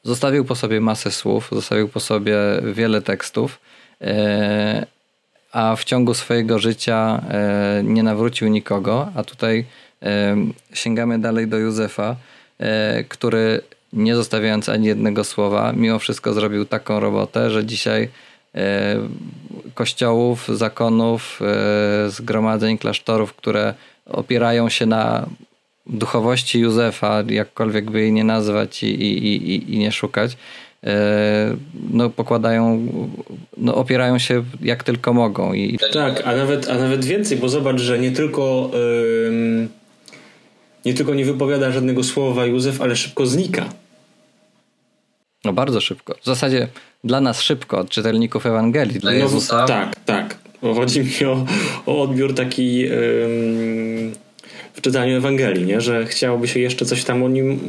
zostawił 0.02 0.44
po 0.44 0.54
sobie 0.54 0.80
masę 0.80 1.10
słów, 1.10 1.48
zostawił 1.52 1.88
po 1.88 2.00
sobie 2.00 2.36
wiele 2.72 3.02
tekstów, 3.02 3.60
y, 4.02 4.06
a 5.52 5.76
w 5.76 5.84
ciągu 5.84 6.14
swojego 6.14 6.58
życia 6.58 7.22
y, 7.80 7.82
nie 7.82 8.02
nawrócił 8.02 8.48
nikogo, 8.48 9.08
a 9.14 9.24
tutaj 9.24 9.64
sięgamy 10.72 11.18
dalej 11.18 11.48
do 11.48 11.58
Józefa, 11.58 12.16
który 13.08 13.60
nie 13.92 14.16
zostawiając 14.16 14.68
ani 14.68 14.86
jednego 14.86 15.24
słowa, 15.24 15.72
mimo 15.72 15.98
wszystko 15.98 16.32
zrobił 16.32 16.64
taką 16.64 17.00
robotę, 17.00 17.50
że 17.50 17.64
dzisiaj 17.64 18.08
kościołów, 19.74 20.48
zakonów, 20.48 21.40
zgromadzeń, 22.08 22.78
klasztorów, 22.78 23.34
które 23.34 23.74
opierają 24.06 24.68
się 24.68 24.86
na 24.86 25.26
duchowości 25.86 26.60
Józefa, 26.60 27.22
jakkolwiek 27.28 27.90
by 27.90 28.00
jej 28.00 28.12
nie 28.12 28.24
nazwać 28.24 28.82
i, 28.82 28.86
i, 28.86 29.36
i, 29.36 29.74
i 29.74 29.78
nie 29.78 29.92
szukać, 29.92 30.36
e, 30.84 31.56
no 31.90 32.10
pokładają, 32.10 32.86
no 33.56 33.74
opierają 33.74 34.18
się 34.18 34.44
jak 34.62 34.84
tylko 34.84 35.12
mogą. 35.12 35.52
I... 35.52 35.78
Tak, 35.92 36.22
a 36.26 36.36
nawet, 36.36 36.68
a 36.68 36.74
nawet 36.78 37.04
więcej, 37.04 37.38
bo 37.38 37.48
zobacz, 37.48 37.80
że 37.80 37.98
nie 37.98 38.10
tylko 38.10 38.70
nie 40.84 40.94
tylko 40.94 41.14
nie 41.14 41.24
wypowiada 41.24 41.72
żadnego 41.72 42.04
słowa 42.04 42.46
Józef, 42.46 42.80
ale 42.80 42.96
szybko 42.96 43.26
znika. 43.26 43.64
No 45.44 45.52
bardzo 45.52 45.80
szybko. 45.80 46.14
W 46.22 46.24
zasadzie 46.24 46.68
dla 47.04 47.20
nas 47.20 47.40
szybko, 47.40 47.78
od 47.78 47.90
czytelników 47.90 48.46
Ewangelii, 48.46 49.00
dla 49.00 49.10
no, 49.10 49.16
Jezusa. 49.16 49.64
Tak, 49.66 49.96
tak. 50.04 50.38
Chodzi 50.74 51.00
mi 51.00 51.26
o, 51.26 51.46
o 51.86 52.02
odbiór 52.02 52.34
taki 52.34 52.84
w 54.76 54.80
czytaniu 54.80 55.16
Ewangelii, 55.16 55.66
nie? 55.66 55.80
że 55.80 56.06
chciałoby 56.06 56.48
się 56.48 56.60
jeszcze 56.60 56.84
coś 56.84 57.04
tam 57.04 57.22
o 57.22 57.28
nim, 57.28 57.60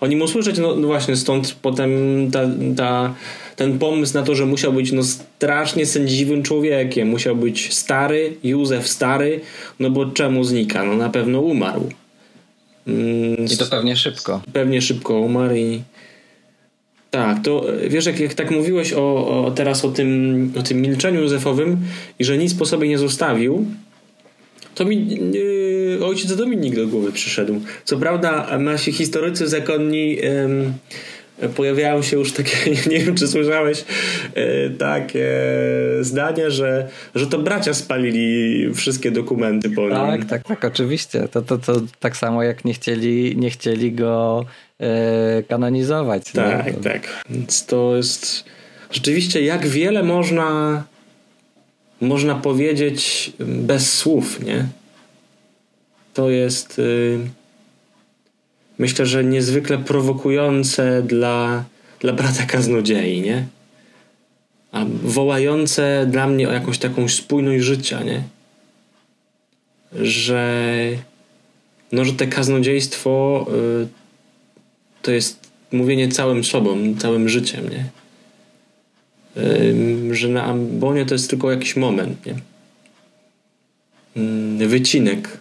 o 0.00 0.06
nim 0.06 0.22
usłyszeć. 0.22 0.58
No, 0.58 0.76
no 0.76 0.86
właśnie, 0.86 1.16
stąd 1.16 1.56
potem 1.62 1.90
ta, 2.30 2.40
ta, 2.76 3.14
ten 3.56 3.78
pomysł 3.78 4.14
na 4.14 4.22
to, 4.22 4.34
że 4.34 4.46
musiał 4.46 4.72
być 4.72 4.92
no, 4.92 5.02
strasznie 5.02 5.86
sędziwym 5.86 6.42
człowiekiem, 6.42 7.08
musiał 7.08 7.36
być 7.36 7.74
stary, 7.74 8.36
Józef 8.44 8.88
stary, 8.88 9.40
no 9.80 9.90
bo 9.90 10.06
czemu 10.06 10.44
znika? 10.44 10.84
No 10.84 10.96
na 10.96 11.08
pewno 11.08 11.40
umarł. 11.40 11.88
Mm, 12.86 13.44
I 13.54 13.56
to 13.56 13.66
pewnie 13.66 13.96
szybko. 13.96 14.42
Pewnie 14.52 14.82
szybko 14.82 15.18
umarł 15.18 15.54
i 15.54 15.82
tak, 17.10 17.42
to 17.42 17.64
wiesz, 17.88 18.06
jak, 18.06 18.20
jak 18.20 18.34
tak 18.34 18.50
mówiłeś 18.50 18.92
o, 18.92 19.44
o, 19.44 19.50
teraz 19.50 19.84
o 19.84 19.88
tym, 19.88 20.52
o 20.58 20.62
tym 20.62 20.80
milczeniu 20.80 21.20
Józefowym 21.20 21.76
i 22.18 22.24
że 22.24 22.38
nic 22.38 22.54
po 22.54 22.66
sobie 22.66 22.88
nie 22.88 22.98
zostawił, 22.98 23.66
to 24.74 24.84
mi 24.84 25.08
yy, 25.32 26.06
ojciec 26.06 26.36
Dominik 26.36 26.76
do 26.76 26.86
głowy 26.86 27.12
przyszedł. 27.12 27.60
Co 27.84 27.96
prawda 27.96 28.58
nasi 28.58 28.92
historycy 28.92 29.48
zakonni 29.48 30.16
yy, 30.16 31.48
pojawiają 31.56 32.02
się 32.02 32.16
już 32.16 32.32
takie, 32.32 32.70
nie 32.90 32.98
wiem 32.98 33.14
czy 33.14 33.28
słyszałeś, 33.28 33.84
yy, 34.36 34.70
takie 34.78 35.30
zdania, 36.00 36.50
że, 36.50 36.88
że 37.14 37.26
to 37.26 37.38
bracia 37.38 37.74
spalili 37.74 38.74
wszystkie 38.74 39.10
dokumenty 39.10 39.70
po 39.70 39.80
nim. 39.80 39.90
Tak, 39.90 40.24
tak, 40.24 40.42
tak, 40.42 40.64
oczywiście. 40.64 41.28
To, 41.28 41.42
to, 41.42 41.58
to 41.58 41.80
tak 42.00 42.16
samo 42.16 42.42
jak 42.42 42.64
nie 42.64 42.74
chcieli, 42.74 43.36
nie 43.36 43.50
chcieli 43.50 43.92
go 43.92 44.44
e, 44.80 45.42
kanonizować. 45.42 46.32
Tak, 46.32 46.66
no? 46.66 46.82
tak. 46.82 47.24
Więc 47.30 47.66
to 47.66 47.96
jest 47.96 48.44
rzeczywiście 48.90 49.42
jak 49.42 49.66
wiele 49.66 50.02
można 50.02 50.84
można 52.04 52.34
powiedzieć 52.34 53.32
bez 53.38 53.92
słów, 53.92 54.44
nie? 54.44 54.66
To 56.14 56.30
jest 56.30 56.78
yy, 56.78 57.18
myślę, 58.78 59.06
że 59.06 59.24
niezwykle 59.24 59.78
prowokujące 59.78 61.02
dla, 61.02 61.64
dla 62.00 62.12
brata 62.12 62.46
kaznodziei, 62.46 63.20
nie? 63.20 63.46
A 64.72 64.84
wołające 65.02 66.06
dla 66.10 66.26
mnie 66.26 66.48
o 66.48 66.52
jakąś 66.52 66.78
taką 66.78 67.08
spójność 67.08 67.64
życia, 67.64 68.02
nie? 68.02 68.22
Że 69.92 70.74
no, 71.92 72.04
że 72.04 72.12
te 72.12 72.26
kaznodziejstwo 72.26 73.46
yy, 73.50 73.88
to 75.02 75.10
jest 75.10 75.50
mówienie 75.72 76.08
całym 76.08 76.44
sobą, 76.44 76.94
całym 76.98 77.28
życiem, 77.28 77.68
nie? 77.70 78.03
Że 80.10 80.28
na 80.28 80.44
ambonie 80.44 81.06
to 81.06 81.14
jest 81.14 81.30
tylko 81.30 81.50
jakiś 81.50 81.76
moment, 81.76 82.26
nie? 82.26 82.34
Wycinek. 84.66 85.38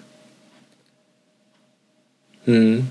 Hmm. 2.45 2.83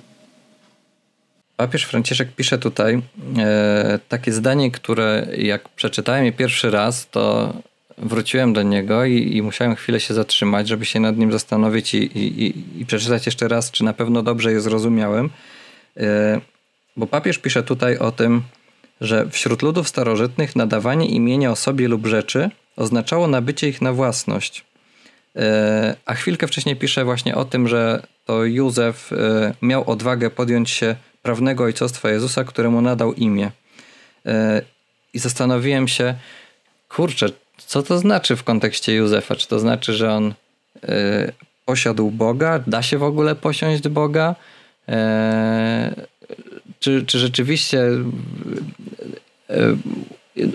Papież 1.56 1.85
Franciszek 1.85 2.28
pisze 2.37 2.59
tutaj 2.59 3.02
e, 3.38 3.99
takie 4.09 4.32
zdanie, 4.32 4.71
które 4.71 5.26
jak 5.37 5.68
przeczytałem 5.68 6.25
je 6.25 6.32
pierwszy 6.32 6.71
raz, 6.71 7.09
to 7.11 7.54
wróciłem 7.99 8.52
do 8.52 8.62
niego 8.62 9.04
i, 9.04 9.37
i 9.37 9.42
musiałem 9.42 9.75
chwilę 9.75 10.00
się 10.00 10.14
zatrzymać, 10.14 10.68
żeby 10.68 10.85
się 10.85 11.00
nad 11.00 11.16
nim 11.16 11.32
zastanowić 11.32 11.94
i, 11.94 11.99
i, 11.99 12.80
i 12.80 12.87
przeczytać 12.87 13.26
jeszcze 13.26 13.49
raz, 13.49 13.71
czy 13.71 13.85
na 13.85 13.92
pewno 13.92 14.23
dobrze 14.23 14.52
je 14.52 14.61
zrozumiałem. 14.61 15.30
E, 15.97 16.40
bo 16.97 17.06
papież 17.06 17.38
pisze 17.38 17.62
tutaj 17.62 17.99
o 17.99 18.12
tym, 18.12 18.42
że 19.02 19.30
wśród 19.30 19.62
ludów 19.62 19.88
starożytnych 19.88 20.56
nadawanie 20.56 21.06
imienia 21.06 21.50
osobie 21.50 21.88
lub 21.88 22.06
rzeczy 22.06 22.50
oznaczało 22.76 23.28
nabycie 23.28 23.68
ich 23.68 23.82
na 23.82 23.92
własność. 23.92 24.64
E, 25.37 25.97
a 26.06 26.14
chwilkę 26.14 26.47
wcześniej 26.47 26.76
pisze 26.76 27.04
właśnie 27.04 27.35
o 27.35 27.44
tym, 27.44 27.68
że 27.68 28.02
to 28.25 28.44
Józef 28.44 29.12
e, 29.12 29.54
miał 29.62 29.90
odwagę 29.90 30.30
podjąć 30.30 30.71
się 30.71 30.97
prawnego 31.23 31.64
ojcostwa 31.64 32.11
Jezusa, 32.11 32.44
któremu 32.44 32.80
nadał 32.80 33.12
imię. 33.12 33.50
E, 34.26 34.62
I 35.14 35.18
zastanowiłem 35.18 35.88
się, 35.88 36.14
kurczę, 36.88 37.26
co 37.66 37.82
to 37.82 37.99
znaczy 37.99 38.37
w 38.37 38.44
kontekście 38.44 38.94
Józefa? 38.94 39.37
Czy 39.37 39.49
to 39.49 39.59
znaczy, 39.59 39.92
że 39.92 40.12
on 40.12 40.35
posiadł 41.64 42.11
Boga? 42.11 42.59
Da 42.66 42.82
się 42.82 42.99
w 42.99 43.02
ogóle 43.02 43.35
posiąść 43.35 43.88
Boga? 43.88 44.35
Czy, 46.83 47.05
czy 47.07 47.19
rzeczywiście 47.19 47.83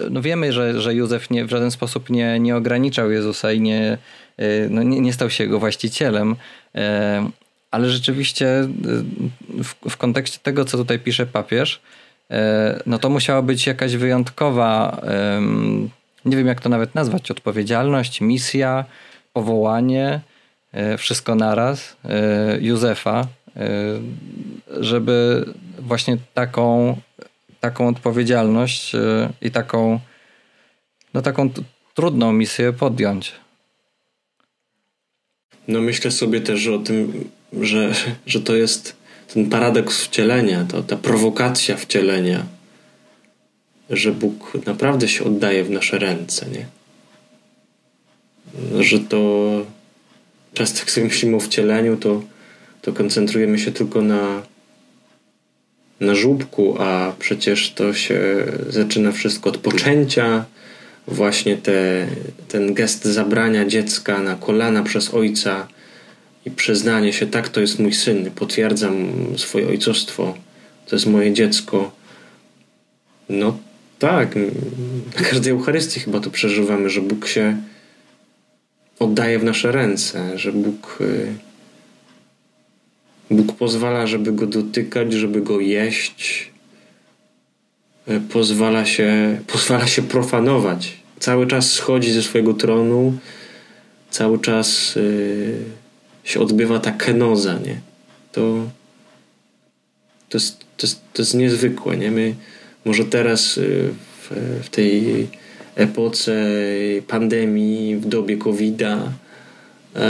no 0.09 0.21
wiemy, 0.21 0.53
że, 0.53 0.81
że 0.81 0.95
Józef 0.95 1.29
nie, 1.29 1.45
w 1.45 1.49
żaden 1.49 1.71
sposób 1.71 2.09
nie, 2.09 2.39
nie 2.39 2.55
ograniczał 2.55 3.11
Jezusa 3.11 3.51
i 3.51 3.61
nie, 3.61 3.97
no 4.69 4.83
nie, 4.83 4.99
nie 4.99 5.13
stał 5.13 5.29
się 5.29 5.43
jego 5.43 5.59
właścicielem, 5.59 6.35
ale 7.71 7.89
rzeczywiście 7.89 8.47
w, 9.63 9.89
w 9.89 9.97
kontekście 9.97 10.39
tego, 10.43 10.65
co 10.65 10.77
tutaj 10.77 10.99
pisze 10.99 11.25
papież, 11.25 11.81
no 12.85 12.99
to 12.99 13.09
musiała 13.09 13.41
być 13.41 13.67
jakaś 13.67 13.95
wyjątkowa, 13.95 15.01
nie 16.25 16.37
wiem 16.37 16.47
jak 16.47 16.61
to 16.61 16.69
nawet 16.69 16.95
nazwać, 16.95 17.31
odpowiedzialność, 17.31 18.21
misja, 18.21 18.85
powołanie, 19.33 20.21
wszystko 20.97 21.35
naraz 21.35 21.97
Józefa, 22.59 23.27
żeby 24.79 25.45
właśnie 25.79 26.17
taką 26.33 26.97
taką 27.59 27.87
odpowiedzialność 27.87 28.95
e, 28.95 29.29
i 29.41 29.51
taką, 29.51 29.99
no 31.13 31.21
taką 31.21 31.49
trudną 31.93 32.33
misję 32.33 32.73
podjąć. 32.73 33.31
No 35.67 35.81
myślę 35.81 36.11
sobie 36.11 36.41
też 36.41 36.67
o 36.67 36.79
tym, 36.79 37.29
że, 37.61 37.93
że 38.25 38.41
to 38.41 38.55
jest 38.55 38.95
ten 39.33 39.49
paradoks 39.49 40.01
wcielenia, 40.01 40.65
to, 40.65 40.83
ta 40.83 40.95
prowokacja 40.97 41.77
wcielenia, 41.77 42.45
że 43.89 44.11
Bóg 44.11 44.57
naprawdę 44.65 45.07
się 45.07 45.23
oddaje 45.23 45.63
w 45.63 45.69
nasze 45.69 45.99
ręce, 45.99 46.45
nie? 46.49 46.65
Że 48.83 48.99
to 48.99 49.21
często 50.53 50.79
jak 50.79 50.91
sobie 50.91 51.05
myślimy 51.05 51.35
o 51.35 51.39
wcieleniu, 51.39 51.97
to, 51.97 52.21
to 52.81 52.93
koncentrujemy 52.93 53.59
się 53.59 53.71
tylko 53.71 54.01
na 54.01 54.41
na 55.99 56.15
żubku, 56.15 56.75
a 56.79 57.13
przecież 57.19 57.71
to 57.71 57.93
się 57.93 58.45
zaczyna 58.69 59.11
wszystko 59.11 59.49
od 59.49 59.57
poczęcia. 59.57 60.45
Właśnie 61.07 61.57
te, 61.57 62.07
ten 62.47 62.73
gest 62.73 63.05
zabrania 63.05 63.65
dziecka 63.65 64.21
na 64.21 64.35
kolana 64.35 64.83
przez 64.83 65.13
ojca 65.13 65.67
i 66.45 66.51
przyznanie 66.51 67.13
się, 67.13 67.27
tak, 67.27 67.49
to 67.49 67.61
jest 67.61 67.79
mój 67.79 67.93
syn, 67.93 68.31
potwierdzam 68.31 69.13
swoje 69.37 69.67
ojcostwo, 69.67 70.37
to 70.87 70.95
jest 70.95 71.05
moje 71.05 71.33
dziecko. 71.33 71.91
No 73.29 73.57
tak, 73.99 74.35
na 75.15 75.29
każdej 75.29 75.51
Eucharystii 75.51 75.99
chyba 75.99 76.19
to 76.19 76.29
przeżywamy, 76.29 76.89
że 76.89 77.01
Bóg 77.01 77.27
się 77.27 77.57
oddaje 78.99 79.39
w 79.39 79.43
nasze 79.43 79.71
ręce, 79.71 80.37
że 80.37 80.51
Bóg 80.51 80.97
y, 81.01 81.46
Bóg 83.31 83.55
pozwala, 83.55 84.07
żeby 84.07 84.31
go 84.31 84.47
dotykać, 84.47 85.13
żeby 85.13 85.41
go 85.41 85.59
jeść. 85.59 86.51
E, 88.07 88.19
pozwala 88.19 88.85
się, 88.85 89.39
pozwala 89.47 89.87
się 89.87 90.01
profanować. 90.01 90.97
Cały 91.19 91.47
czas 91.47 91.71
schodzi 91.71 92.11
ze 92.11 92.23
swojego 92.23 92.53
tronu, 92.53 93.17
cały 94.09 94.39
czas 94.39 94.95
yy, 94.95 95.53
się 96.23 96.39
odbywa 96.39 96.79
ta 96.79 96.91
kenoza, 96.91 97.59
nie? 97.65 97.81
To, 98.31 98.69
to, 100.29 100.37
jest, 100.37 100.59
to, 100.59 100.87
jest, 100.87 101.01
to 101.13 101.21
jest 101.21 101.33
niezwykłe, 101.33 101.97
nie? 101.97 102.11
My 102.11 102.35
może 102.85 103.05
teraz 103.05 103.57
yy, 103.57 103.93
w, 104.21 104.31
w 104.63 104.69
tej 104.69 105.27
epoce 105.75 106.45
pandemii, 107.07 107.95
w 107.95 108.05
dobie 108.05 108.37
COVID-a, 108.37 109.11
yy, 109.95 110.01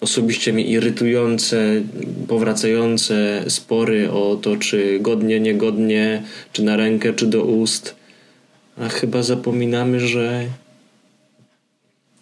osobiście 0.00 0.52
mi 0.52 0.70
irytujące, 0.70 1.82
powracające 2.28 3.44
spory 3.48 4.10
o 4.10 4.38
to, 4.42 4.56
czy 4.56 4.98
godnie, 5.00 5.40
niegodnie, 5.40 6.22
czy 6.52 6.62
na 6.62 6.76
rękę, 6.76 7.12
czy 7.12 7.26
do 7.26 7.44
ust. 7.44 7.94
A 8.78 8.88
chyba 8.88 9.22
zapominamy, 9.22 10.00
że, 10.00 10.46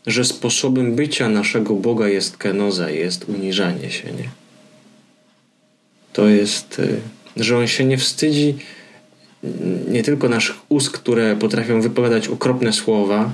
że 0.07 0.25
sposobem 0.25 0.97
bycia 0.97 1.29
naszego 1.29 1.75
Boga 1.75 2.09
jest 2.09 2.37
kenoza, 2.37 2.91
jest 2.91 3.29
uniżanie 3.29 3.91
się, 3.91 4.09
nie? 4.13 4.29
To 6.13 6.29
jest, 6.29 6.79
y, 6.79 7.01
że 7.37 7.59
On 7.59 7.67
się 7.67 7.85
nie 7.85 7.99
wstydzi 7.99 8.55
nie 9.89 10.03
tylko 10.03 10.29
naszych 10.29 10.57
ust, 10.69 10.91
które 10.91 11.37
potrafią 11.37 11.81
wypowiadać 11.81 12.29
okropne 12.29 12.73
słowa, 12.73 13.31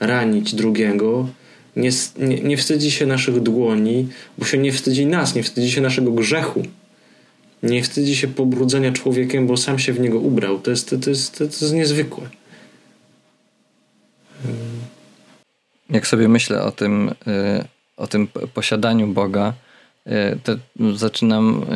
ranić 0.00 0.54
drugiego, 0.54 1.28
nie, 1.76 1.90
nie, 2.18 2.40
nie 2.40 2.56
wstydzi 2.56 2.90
się 2.90 3.06
naszych 3.06 3.40
dłoni, 3.40 4.08
bo 4.38 4.44
się 4.44 4.58
nie 4.58 4.72
wstydzi 4.72 5.06
nas, 5.06 5.34
nie 5.34 5.42
wstydzi 5.42 5.70
się 5.70 5.80
naszego 5.80 6.12
grzechu. 6.12 6.62
Nie 7.62 7.82
wstydzi 7.82 8.16
się 8.16 8.28
pobrudzenia 8.28 8.92
człowiekiem, 8.92 9.46
bo 9.46 9.56
sam 9.56 9.78
się 9.78 9.92
w 9.92 10.00
niego 10.00 10.18
ubrał. 10.18 10.58
To 10.58 10.70
jest, 10.70 10.90
to, 11.04 11.10
jest, 11.10 11.38
to 11.38 11.44
jest 11.44 11.74
niezwykłe. 11.74 12.28
Jak 15.90 16.06
sobie 16.06 16.28
myślę 16.28 16.62
o 16.62 16.72
tym, 16.72 17.08
y, 17.08 17.64
o 17.96 18.06
tym 18.06 18.28
posiadaniu 18.54 19.06
Boga, 19.06 19.52
y, 20.06 20.10
to 20.44 20.56
zaczynam, 20.96 21.66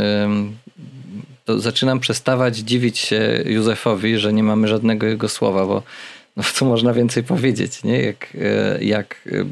to 1.44 1.60
zaczynam 1.60 2.00
przestawać 2.00 2.56
dziwić 2.56 2.98
się 2.98 3.42
Józefowi, 3.46 4.18
że 4.18 4.32
nie 4.32 4.42
mamy 4.42 4.68
żadnego 4.68 5.06
jego 5.06 5.28
słowa, 5.28 5.66
bo 5.66 5.82
no 6.36 6.42
co 6.42 6.64
można 6.64 6.92
więcej 6.92 7.24
powiedzieć, 7.24 7.84
nie? 7.84 8.02
Jak, 8.02 8.36
e, 8.40 8.84
jak 8.84 9.28
e, 9.32 9.44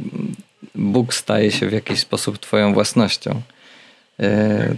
Bóg 0.74 1.14
staje 1.14 1.50
się 1.50 1.68
w 1.68 1.72
jakiś 1.72 2.00
sposób 2.00 2.38
twoją 2.38 2.74
własnością. 2.74 3.42
E, 4.20 4.74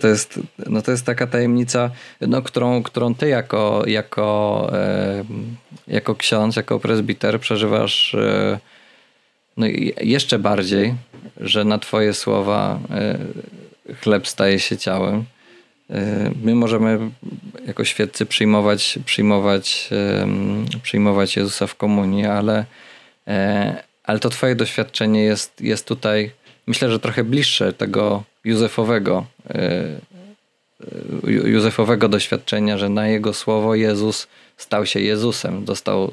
to 0.00 0.08
jest, 0.08 0.40
no 0.66 0.82
to 0.82 0.90
jest 0.90 1.04
taka 1.04 1.26
tajemnica, 1.26 1.90
no, 2.20 2.42
którą, 2.42 2.82
którą 2.82 3.14
ty 3.14 3.28
jako, 3.28 3.82
jako, 3.86 4.70
jako 5.88 6.14
ksiądz, 6.14 6.56
jako 6.56 6.80
prezbiter 6.80 7.40
przeżywasz 7.40 8.16
no, 9.56 9.66
jeszcze 10.00 10.38
bardziej, 10.38 10.94
że 11.36 11.64
na 11.64 11.78
twoje 11.78 12.14
słowa 12.14 12.80
chleb 14.02 14.28
staje 14.28 14.58
się 14.58 14.76
ciałem. 14.76 15.24
My 16.42 16.54
możemy 16.54 16.98
jako 17.66 17.84
świeccy 17.84 18.26
przyjmować, 18.26 18.98
przyjmować, 19.04 19.90
przyjmować 20.82 21.36
Jezusa 21.36 21.66
w 21.66 21.74
komunii, 21.74 22.26
ale, 22.26 22.64
e, 23.26 23.82
ale 24.04 24.18
to 24.18 24.30
twoje 24.30 24.54
doświadczenie 24.54 25.22
jest, 25.22 25.60
jest 25.60 25.86
tutaj 25.86 26.30
myślę, 26.66 26.90
że 26.90 27.00
trochę 27.00 27.24
bliższe 27.24 27.72
tego 27.72 28.22
Józefowego, 28.44 29.26
e, 29.50 30.00
Józefowego 31.26 32.08
doświadczenia, 32.08 32.78
że 32.78 32.88
na 32.88 33.08
jego 33.08 33.34
słowo 33.34 33.74
Jezus 33.74 34.28
stał 34.56 34.86
się 34.86 35.00
Jezusem, 35.00 35.64
dostał, 35.64 36.12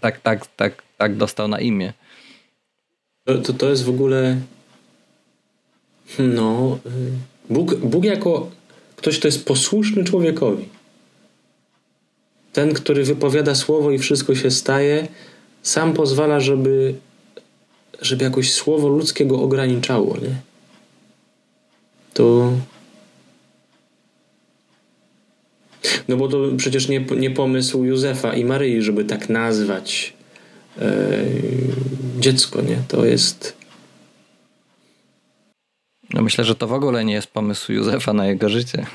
tak, 0.00 0.20
tak, 0.20 0.46
tak, 0.46 0.82
tak 0.98 1.16
dostał 1.16 1.48
na 1.48 1.60
imię. 1.60 1.92
To, 3.24 3.52
to 3.52 3.70
jest 3.70 3.84
w 3.84 3.88
ogóle 3.88 4.36
no 6.18 6.78
y, 6.86 6.90
Bóg, 7.52 7.74
Bóg 7.74 8.04
jako 8.04 8.50
Ktoś, 9.00 9.18
kto 9.18 9.28
jest 9.28 9.44
posłuszny 9.44 10.04
człowiekowi. 10.04 10.68
Ten, 12.52 12.74
który 12.74 13.04
wypowiada 13.04 13.54
słowo 13.54 13.90
i 13.90 13.98
wszystko 13.98 14.34
się 14.34 14.50
staje, 14.50 15.08
sam 15.62 15.92
pozwala, 15.92 16.40
żeby, 16.40 16.94
żeby 18.00 18.24
jakoś 18.24 18.52
słowo 18.52 18.88
ludzkie 18.88 19.26
go 19.26 19.42
ograniczało. 19.42 20.16
Nie? 20.16 20.34
To. 22.14 22.52
No 26.08 26.16
bo 26.16 26.28
to 26.28 26.38
przecież 26.56 26.88
nie, 26.88 27.00
nie 27.00 27.30
pomysł 27.30 27.84
Józefa 27.84 28.34
i 28.34 28.44
Maryi, 28.44 28.82
żeby 28.82 29.04
tak 29.04 29.28
nazwać 29.28 30.12
e, 30.78 31.24
dziecko, 32.18 32.62
nie? 32.62 32.82
To 32.88 33.04
jest 33.04 33.59
no 36.14 36.22
myślę, 36.22 36.44
że 36.44 36.54
to 36.54 36.66
w 36.66 36.72
ogóle 36.72 37.04
nie 37.04 37.14
jest 37.14 37.30
pomysł 37.30 37.72
Józefa 37.72 38.12
na 38.12 38.26
jego 38.26 38.48
życie. 38.48 38.86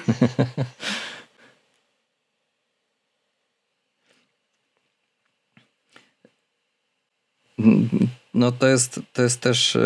No 8.33 8.51
to 8.51 8.67
jest, 8.67 8.99
to 9.13 9.21
jest 9.21 9.41
też, 9.41 9.77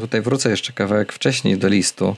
tutaj 0.00 0.22
wrócę 0.22 0.50
jeszcze 0.50 0.72
kawałek 0.72 1.12
wcześniej 1.12 1.58
do 1.58 1.68
listu, 1.68 2.16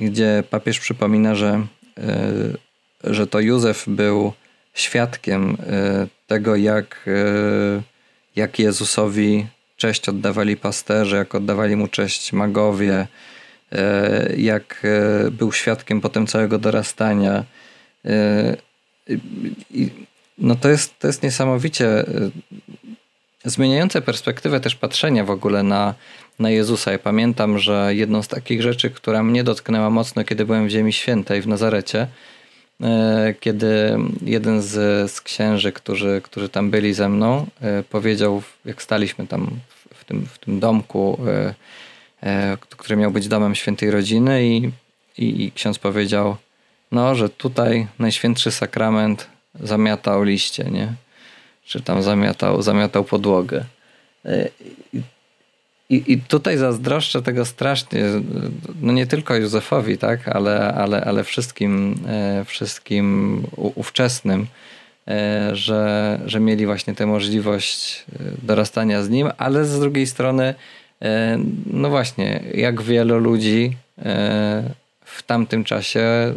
gdzie 0.00 0.44
papież 0.50 0.80
przypomina, 0.80 1.34
że, 1.34 1.66
e, 1.98 3.14
że 3.14 3.26
to 3.26 3.40
Józef 3.40 3.84
był 3.88 4.32
świadkiem 4.74 5.56
e, 5.66 6.06
tego, 6.26 6.56
jak, 6.56 7.06
e, 7.08 7.82
jak 8.36 8.58
Jezusowi 8.58 9.46
cześć 9.76 10.08
oddawali 10.08 10.56
pasterze, 10.56 11.16
jak 11.16 11.34
oddawali 11.34 11.76
mu 11.76 11.88
cześć 11.88 12.32
magowie, 12.32 13.06
e, 13.72 14.32
jak 14.36 14.82
e, 14.84 15.30
był 15.30 15.52
świadkiem 15.52 16.00
potem 16.00 16.26
całego 16.26 16.58
dorastania. 16.58 17.44
E, 18.04 18.56
no 20.38 20.54
to 20.54 20.68
jest, 20.68 20.98
to 20.98 21.06
jest 21.06 21.22
niesamowicie 21.22 22.04
zmieniające 23.46 24.02
perspektywę 24.02 24.60
też 24.60 24.74
patrzenia 24.74 25.24
w 25.24 25.30
ogóle 25.30 25.62
na, 25.62 25.94
na 26.38 26.50
Jezusa. 26.50 26.92
Ja 26.92 26.98
pamiętam, 26.98 27.58
że 27.58 27.94
jedną 27.94 28.22
z 28.22 28.28
takich 28.28 28.62
rzeczy, 28.62 28.90
która 28.90 29.22
mnie 29.22 29.44
dotknęła 29.44 29.90
mocno, 29.90 30.24
kiedy 30.24 30.44
byłem 30.44 30.66
w 30.66 30.70
Ziemi 30.70 30.92
Świętej 30.92 31.42
w 31.42 31.48
Nazarecie, 31.48 32.06
kiedy 33.40 33.96
jeden 34.22 34.62
z, 34.62 35.10
z 35.12 35.20
księży, 35.20 35.72
którzy, 35.72 36.20
którzy 36.24 36.48
tam 36.48 36.70
byli 36.70 36.94
ze 36.94 37.08
mną, 37.08 37.46
powiedział, 37.90 38.42
jak 38.64 38.82
staliśmy 38.82 39.26
tam 39.26 39.50
w 39.94 40.04
tym, 40.04 40.26
w 40.26 40.38
tym 40.38 40.60
domku, 40.60 41.18
który 42.70 42.96
miał 42.96 43.10
być 43.10 43.28
domem 43.28 43.54
świętej 43.54 43.90
rodziny 43.90 44.46
i, 44.46 44.70
i, 45.18 45.44
i 45.44 45.52
ksiądz 45.52 45.78
powiedział, 45.78 46.36
no, 46.92 47.14
że 47.14 47.28
tutaj 47.28 47.86
Najświętszy 47.98 48.50
Sakrament 48.50 49.26
zamiatał 49.60 50.22
liście, 50.22 50.64
nie? 50.64 50.94
Czy 51.64 51.80
tam 51.80 52.02
zamiatał, 52.02 52.62
zamiatał 52.62 53.04
podłogę. 53.04 53.64
I 55.90 56.20
tutaj 56.28 56.58
zazdroszczę 56.58 57.22
tego 57.22 57.44
strasznie, 57.44 58.04
no 58.80 58.92
nie 58.92 59.06
tylko 59.06 59.36
Józefowi, 59.36 59.98
tak, 59.98 60.28
ale, 60.28 60.74
ale, 60.74 61.04
ale 61.04 61.24
wszystkim, 61.24 61.94
e, 62.08 62.44
wszystkim 62.44 63.42
ówczesnym, 63.56 64.46
e, 65.08 65.50
że, 65.56 66.20
że 66.26 66.40
mieli 66.40 66.66
właśnie 66.66 66.94
tę 66.94 67.06
możliwość 67.06 68.04
e, 68.12 68.18
dorastania 68.42 69.02
z 69.02 69.10
nim, 69.10 69.28
ale 69.38 69.64
z 69.64 69.80
drugiej 69.80 70.06
strony, 70.06 70.54
no 71.66 71.90
właśnie, 71.90 72.42
jak 72.54 72.82
wielu 72.82 73.18
ludzi 73.18 73.76
w 75.04 75.22
tamtym 75.26 75.64
czasie 75.64 76.34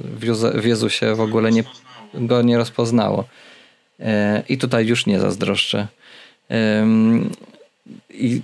w 0.53 0.65
Jezusie 0.65 1.15
w 1.15 1.21
ogóle 1.21 1.51
nie, 1.51 1.63
go 2.13 2.41
nie 2.41 2.57
rozpoznało. 2.57 3.25
I 4.49 4.57
tutaj 4.57 4.85
już 4.87 5.05
nie 5.05 5.19
zazdroszczę. 5.19 5.87
I 8.09 8.41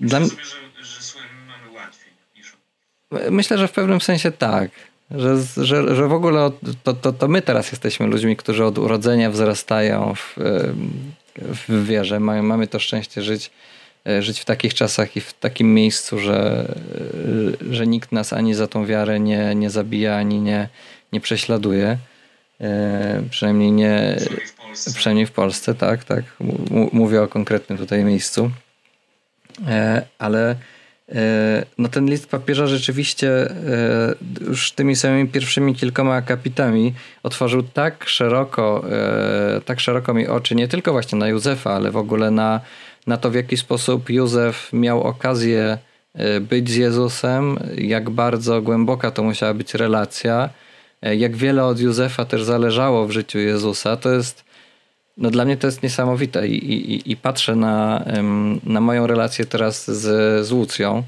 dla 0.00 0.20
mnie. 0.20 0.28
Że, 0.28 0.36
że 0.82 1.18
mamy 1.46 1.74
łatwiej 1.74 2.12
niż 2.36 2.56
Myślę, 3.30 3.58
że 3.58 3.68
w 3.68 3.72
pewnym 3.72 4.00
sensie 4.00 4.32
tak. 4.32 4.70
Że, 5.10 5.36
że, 5.56 5.96
że 5.96 6.08
w 6.08 6.12
ogóle 6.12 6.50
to, 6.82 6.94
to, 6.94 7.12
to 7.12 7.28
my 7.28 7.42
teraz 7.42 7.72
jesteśmy 7.72 8.06
ludźmi, 8.06 8.36
którzy 8.36 8.64
od 8.64 8.78
urodzenia 8.78 9.30
wzrastają 9.30 10.14
w, 10.14 10.36
w 11.68 11.86
wierze. 11.86 12.20
Mamy, 12.20 12.42
mamy 12.42 12.66
to 12.66 12.78
szczęście 12.78 13.22
żyć, 13.22 13.50
e, 14.06 14.22
żyć 14.22 14.40
w 14.40 14.44
takich 14.44 14.74
czasach 14.74 15.16
i 15.16 15.20
w 15.20 15.32
takim 15.32 15.74
miejscu, 15.74 16.18
że, 16.18 16.68
że 17.70 17.86
nikt 17.86 18.12
nas 18.12 18.32
ani 18.32 18.54
za 18.54 18.66
tą 18.66 18.86
wiarę 18.86 19.20
nie, 19.20 19.54
nie 19.54 19.70
zabija, 19.70 20.16
ani 20.16 20.40
nie, 20.40 20.68
nie 21.12 21.20
prześladuje. 21.20 21.98
E, 22.60 23.22
przynajmniej 23.30 23.72
nie. 23.72 24.16
Przynajmniej 24.16 24.46
w 24.46 24.54
Polsce. 24.54 24.92
Przynajmniej 24.92 25.26
w 25.26 25.32
Polsce, 25.32 25.74
tak, 25.74 26.04
tak. 26.04 26.24
Mówię 26.92 27.22
o 27.22 27.28
konkretnym 27.28 27.78
tutaj 27.78 28.04
miejscu. 28.04 28.50
E, 29.66 30.06
ale 30.18 30.56
e, 31.08 31.64
no 31.78 31.88
ten 31.88 32.06
list 32.06 32.26
papieża 32.26 32.66
rzeczywiście 32.66 33.30
e, 33.30 34.14
już 34.40 34.72
tymi 34.72 34.96
samymi 34.96 35.28
pierwszymi 35.28 35.74
kilkoma 35.74 36.14
akapitami 36.14 36.94
otworzył 37.22 37.62
tak 37.62 38.08
szeroko, 38.08 38.84
tak 39.64 39.80
szeroko 39.80 40.14
mi 40.14 40.26
oczy, 40.26 40.54
nie 40.54 40.68
tylko 40.68 40.92
właśnie 40.92 41.18
na 41.18 41.28
Józefa, 41.28 41.72
ale 41.72 41.90
w 41.90 41.96
ogóle 41.96 42.30
na, 42.30 42.60
na 43.06 43.16
to, 43.16 43.30
w 43.30 43.34
jaki 43.34 43.56
sposób 43.56 44.10
Józef 44.10 44.72
miał 44.72 45.02
okazję 45.02 45.78
być 46.40 46.70
z 46.70 46.76
Jezusem, 46.76 47.58
jak 47.76 48.10
bardzo 48.10 48.62
głęboka 48.62 49.10
to 49.10 49.22
musiała 49.22 49.54
być 49.54 49.74
relacja, 49.74 50.50
jak 51.02 51.36
wiele 51.36 51.64
od 51.64 51.80
Józefa 51.80 52.24
też 52.24 52.42
zależało 52.42 53.06
w 53.06 53.10
życiu 53.10 53.38
Jezusa. 53.38 53.96
To 53.96 54.12
jest 54.12 54.47
no 55.18 55.30
dla 55.30 55.44
mnie 55.44 55.56
to 55.56 55.66
jest 55.66 55.82
niesamowite 55.82 56.48
i, 56.48 56.72
i, 56.72 57.12
i 57.12 57.16
patrzę 57.16 57.56
na, 57.56 58.04
na 58.64 58.80
moją 58.80 59.06
relację 59.06 59.44
teraz 59.46 59.90
z, 59.90 60.46
z 60.46 60.52
Łucją, 60.52 61.02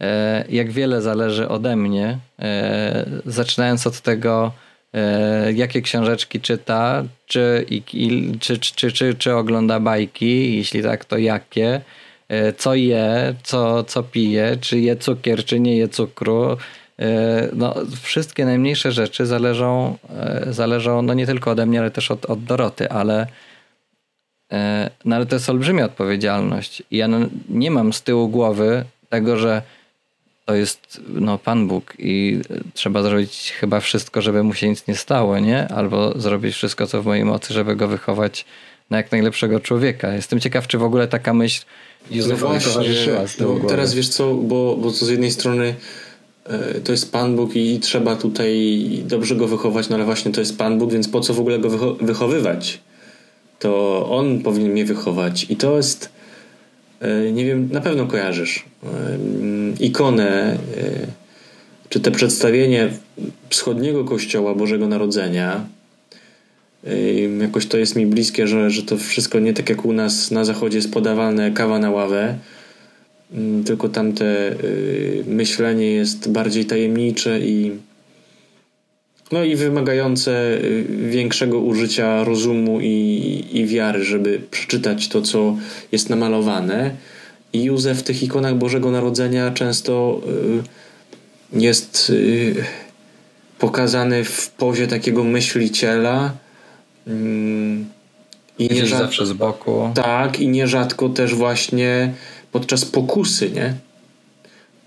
e, 0.00 0.44
jak 0.48 0.70
wiele 0.70 1.02
zależy 1.02 1.48
ode 1.48 1.76
mnie, 1.76 2.18
e, 2.38 3.06
zaczynając 3.26 3.86
od 3.86 4.00
tego, 4.00 4.52
e, 4.94 5.52
jakie 5.52 5.82
książeczki 5.82 6.40
czyta, 6.40 7.04
czy, 7.26 7.66
czy, 8.40 8.58
czy, 8.58 8.92
czy, 8.92 9.14
czy 9.14 9.34
ogląda 9.34 9.80
bajki, 9.80 10.56
jeśli 10.56 10.82
tak, 10.82 11.04
to 11.04 11.18
jakie, 11.18 11.80
co 12.56 12.74
je, 12.74 13.34
co, 13.42 13.84
co 13.84 14.02
pije, 14.02 14.56
czy 14.60 14.80
je 14.80 14.96
cukier, 14.96 15.44
czy 15.44 15.60
nie 15.60 15.76
je 15.76 15.88
cukru, 15.88 16.56
no, 17.52 17.74
wszystkie 18.02 18.44
najmniejsze 18.44 18.92
rzeczy 18.92 19.26
zależą, 19.26 19.98
zależą 20.50 21.02
no 21.02 21.14
nie 21.14 21.26
tylko 21.26 21.50
ode 21.50 21.66
mnie, 21.66 21.80
ale 21.80 21.90
też 21.90 22.10
od, 22.10 22.24
od 22.24 22.44
Doroty, 22.44 22.90
ale 22.90 23.26
no 25.04 25.16
ale 25.16 25.26
to 25.26 25.36
jest 25.36 25.50
olbrzymia 25.50 25.84
odpowiedzialność. 25.84 26.82
Ja 26.90 27.08
no, 27.08 27.18
nie 27.48 27.70
mam 27.70 27.92
z 27.92 28.02
tyłu 28.02 28.28
głowy 28.28 28.84
tego, 29.08 29.36
że 29.36 29.62
to 30.44 30.54
jest 30.54 31.00
no, 31.08 31.38
Pan 31.38 31.68
Bóg 31.68 31.94
i 31.98 32.40
trzeba 32.74 33.02
zrobić 33.02 33.54
chyba 33.60 33.80
wszystko, 33.80 34.22
żeby 34.22 34.42
mu 34.42 34.54
się 34.54 34.68
nic 34.68 34.86
nie 34.86 34.96
stało, 34.96 35.38
nie? 35.38 35.68
Albo 35.68 36.20
zrobić 36.20 36.54
wszystko, 36.54 36.86
co 36.86 37.02
w 37.02 37.06
mojej 37.06 37.24
mocy, 37.24 37.54
żeby 37.54 37.76
go 37.76 37.88
wychować 37.88 38.44
na 38.90 38.96
jak 38.96 39.12
najlepszego 39.12 39.60
człowieka. 39.60 40.14
Jestem 40.14 40.40
ciekaw, 40.40 40.66
czy 40.66 40.78
w 40.78 40.82
ogóle 40.82 41.08
taka 41.08 41.34
myśl 41.34 41.64
Józefowi 42.10 42.54
no 42.54 42.60
towarzyszyła 42.60 43.26
z 43.26 43.36
tyłu 43.36 43.52
no, 43.52 43.58
głowy. 43.58 43.74
Teraz 43.74 43.94
wiesz 43.94 44.08
co, 44.08 44.34
bo, 44.34 44.76
bo 44.76 44.90
to 44.90 45.06
z 45.06 45.08
jednej 45.08 45.30
strony 45.30 45.74
e, 46.44 46.74
to 46.80 46.92
jest 46.92 47.12
Pan 47.12 47.36
Bóg 47.36 47.56
i 47.56 47.80
trzeba 47.80 48.16
tutaj 48.16 48.88
dobrze 49.04 49.36
go 49.36 49.48
wychować, 49.48 49.88
no 49.88 49.96
ale 49.96 50.04
właśnie 50.04 50.32
to 50.32 50.40
jest 50.40 50.58
Pan 50.58 50.78
Bóg, 50.78 50.92
więc 50.92 51.08
po 51.08 51.20
co 51.20 51.34
w 51.34 51.40
ogóle 51.40 51.58
go 51.58 51.96
wychowywać? 52.00 52.80
To 53.58 54.06
on 54.10 54.40
powinien 54.40 54.72
mnie 54.72 54.84
wychować. 54.84 55.46
I 55.48 55.56
to 55.56 55.76
jest, 55.76 56.08
e, 57.00 57.32
nie 57.32 57.44
wiem, 57.44 57.68
na 57.72 57.80
pewno 57.80 58.06
kojarzysz 58.06 58.64
e, 58.84 58.88
ikonę, 59.80 60.52
e, 60.52 60.56
czy 61.88 62.00
te 62.00 62.10
przedstawienie 62.10 62.88
wschodniego 63.48 64.04
kościoła 64.04 64.54
Bożego 64.54 64.88
Narodzenia. 64.88 65.66
Jakoś 67.40 67.66
to 67.66 67.78
jest 67.78 67.96
mi 67.96 68.06
bliskie, 68.06 68.46
że, 68.46 68.70
że 68.70 68.82
to 68.82 68.96
wszystko 68.96 69.38
nie 69.38 69.54
tak 69.54 69.68
jak 69.68 69.84
u 69.84 69.92
nas 69.92 70.30
na 70.30 70.44
zachodzie 70.44 70.78
jest 70.78 70.92
podawane 70.92 71.50
kawa 71.50 71.78
na 71.78 71.90
ławę, 71.90 72.38
tylko 73.66 73.88
tamte 73.88 74.56
myślenie 75.26 75.90
jest 75.90 76.30
bardziej 76.30 76.64
tajemnicze 76.64 77.40
i 77.40 77.72
no 79.32 79.44
i 79.44 79.56
wymagające 79.56 80.58
y, 80.58 80.84
większego 81.08 81.58
użycia 81.58 82.24
rozumu 82.24 82.80
i, 82.80 83.44
i 83.52 83.66
wiary, 83.66 84.04
żeby 84.04 84.40
przeczytać 84.50 85.08
to, 85.08 85.22
co 85.22 85.56
jest 85.92 86.10
namalowane. 86.10 86.90
I 87.52 87.64
Józef 87.64 87.98
w 87.98 88.02
tych 88.02 88.22
ikonach 88.22 88.54
Bożego 88.54 88.90
Narodzenia 88.90 89.50
często 89.50 90.20
y, 91.54 91.60
jest 91.60 92.10
y, 92.10 92.54
pokazany 93.58 94.24
w 94.24 94.50
pozie 94.50 94.86
takiego 94.86 95.24
myśliciela. 95.24 96.32
I 98.58 98.68
nie 98.74 98.86
zawsze 98.86 99.26
z 99.26 99.32
boku. 99.32 99.90
Tak, 99.94 100.40
i 100.40 100.48
nierzadko 100.48 101.08
też 101.08 101.34
właśnie 101.34 102.14
podczas 102.52 102.84
pokusy, 102.84 103.50
nie? 103.50 103.74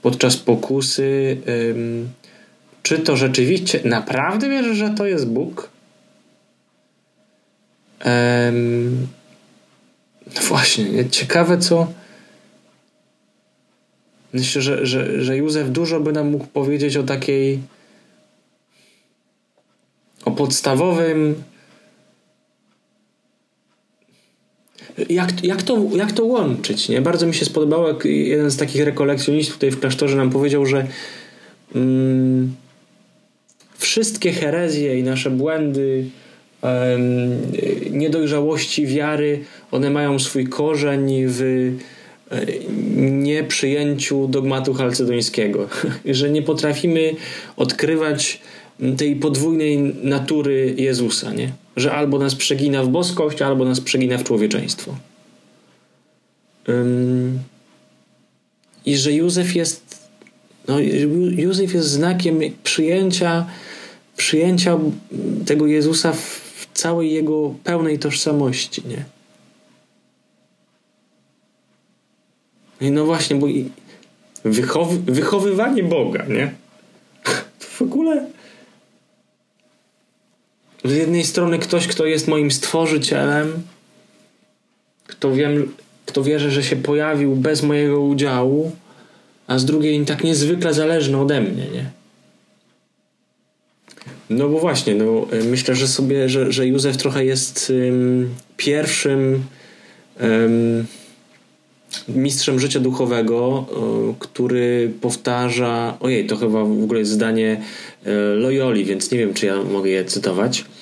Podczas 0.02 0.38
pokusy 0.38 1.38
czy 2.90 3.00
to 3.00 3.18
rzeczywiście 3.18 3.82
naprawdę 3.86 4.50
wierzę, 4.50 4.76
że 4.76 4.90
to 4.90 5.06
jest 5.06 5.28
Bóg? 5.28 5.70
Um, 8.06 9.08
no 10.36 10.42
właśnie, 10.42 11.10
ciekawe 11.10 11.58
co. 11.58 11.94
Myślę, 14.34 14.62
że, 14.62 14.86
że, 14.86 15.24
że 15.24 15.38
Józef 15.38 15.70
dużo 15.70 16.00
by 16.00 16.12
nam 16.12 16.32
mógł 16.32 16.46
powiedzieć 16.46 16.98
o 16.98 17.04
takiej. 17.04 17.60
o 20.26 20.32
podstawowym. 20.32 21.44
Jak, 25.10 25.44
jak, 25.44 25.64
to, 25.64 25.86
jak 25.96 26.12
to 26.12 26.26
łączyć? 26.26 26.90
Nie? 26.90 27.02
Bardzo 27.02 27.28
mi 27.28 27.34
się 27.34 27.46
spodobało, 27.46 27.88
jak 27.88 28.06
jeden 28.06 28.52
z 28.52 28.58
takich 28.58 28.86
rekolekcjonistów 28.86 29.54
tutaj 29.56 29.72
w 29.72 29.80
klasztorze 29.80 30.18
nam 30.18 30.30
powiedział, 30.30 30.66
że. 30.66 30.88
Mm, 31.76 32.56
wszystkie 33.80 34.32
herezje 34.32 35.00
i 35.00 35.04
nasze 35.04 35.32
błędy, 35.32 36.06
niedojrzałości 37.92 38.88
wiary, 38.88 39.40
one 39.72 39.90
mają 39.90 40.20
swój 40.20 40.48
korzeń 40.48 41.24
w 41.28 41.42
e, 42.32 42.46
nieprzyjęciu 43.02 44.28
dogmatu 44.28 44.74
chalcedońskiego, 44.74 45.70
że 46.06 46.30
nie 46.30 46.42
potrafimy 46.42 47.16
odkrywać 47.58 48.42
tej 48.98 49.16
podwójnej 49.16 49.78
natury 50.04 50.74
Jezusa, 50.78 51.34
nie? 51.34 51.52
że 51.76 51.92
albo 51.92 52.20
nas 52.20 52.36
przegina 52.36 52.84
w 52.84 52.88
boskość, 52.88 53.42
albo 53.42 53.66
nas 53.66 53.82
przegina 53.82 54.18
w 54.18 54.24
człowieczeństwo. 54.24 54.96
I 58.86 58.98
że 58.98 59.14
Józef 59.14 59.56
jest 59.56 59.99
no, 60.68 60.80
Józef 61.32 61.74
jest 61.74 61.88
znakiem 61.88 62.40
przyjęcia 62.64 63.46
przyjęcia 64.18 64.78
tego 65.46 65.68
Jezusa 65.68 66.14
w 66.14 66.68
całej 66.74 67.14
jego 67.14 67.56
pełnej 67.64 68.00
tożsamości, 68.00 68.82
nie? 68.88 69.06
No, 72.82 72.90
no 72.92 73.06
właśnie, 73.06 73.36
bo 73.36 73.48
wychowy, 74.44 75.12
wychowywanie 75.12 75.84
Boga, 75.84 76.26
nie? 76.26 76.54
w 77.60 77.82
ogóle 77.82 78.26
z 80.84 80.92
jednej 80.92 81.24
strony 81.24 81.60
ktoś, 81.60 81.88
kto 81.88 82.06
jest 82.06 82.28
moim 82.28 82.52
stworzycielem, 82.52 83.64
kto, 85.08 85.32
wiem, 85.32 85.74
kto 86.06 86.24
wierzy, 86.24 86.52
że 86.52 86.64
się 86.64 86.76
pojawił 86.76 87.36
bez 87.36 87.64
mojego 87.64 88.02
udziału, 88.02 88.72
a 89.50 89.60
z 89.60 89.66
drugiej 89.66 90.06
tak 90.06 90.24
niezwykle 90.24 90.74
zależny 90.74 91.18
ode 91.18 91.42
mnie, 91.42 91.66
nie? 91.74 91.86
No 94.30 94.50
bo 94.50 94.60
właśnie, 94.60 94.96
no, 94.96 95.28
myślę, 95.50 95.76
że 95.76 95.88
sobie, 95.88 96.30
że, 96.30 96.52
że 96.52 96.68
Józef 96.68 96.98
trochę 96.98 97.26
jest 97.26 97.74
pierwszym 98.58 99.44
mistrzem 102.08 102.60
życia 102.60 102.80
duchowego, 102.80 103.66
który 104.20 104.92
powtarza, 105.02 105.98
ojej, 106.00 106.28
to 106.28 106.38
chyba 106.38 106.64
w 106.64 106.84
ogóle 106.84 107.00
jest 107.00 107.12
zdanie 107.12 107.62
e, 108.06 108.12
Loyoli, 108.14 108.86
więc 108.86 109.12
nie 109.12 109.18
wiem, 109.18 109.34
czy 109.34 109.46
ja 109.46 109.64
mogę 109.64 109.90
je 109.90 110.06
cytować, 110.06 110.60
e, 110.62 110.79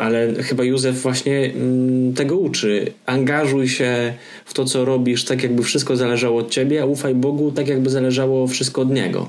ale 0.00 0.42
chyba 0.42 0.64
Józef 0.64 1.02
właśnie 1.02 1.52
mm, 1.54 2.14
tego 2.14 2.36
uczy. 2.36 2.92
Angażuj 3.06 3.68
się 3.68 4.14
w 4.44 4.54
to, 4.54 4.64
co 4.64 4.84
robisz, 4.84 5.24
tak 5.24 5.42
jakby 5.42 5.62
wszystko 5.62 5.96
zależało 5.96 6.40
od 6.40 6.50
ciebie, 6.50 6.82
a 6.82 6.84
ufaj 6.84 7.14
Bogu, 7.14 7.52
tak 7.52 7.68
jakby 7.68 7.90
zależało 7.90 8.46
wszystko 8.46 8.82
od 8.82 8.90
Niego. 8.90 9.28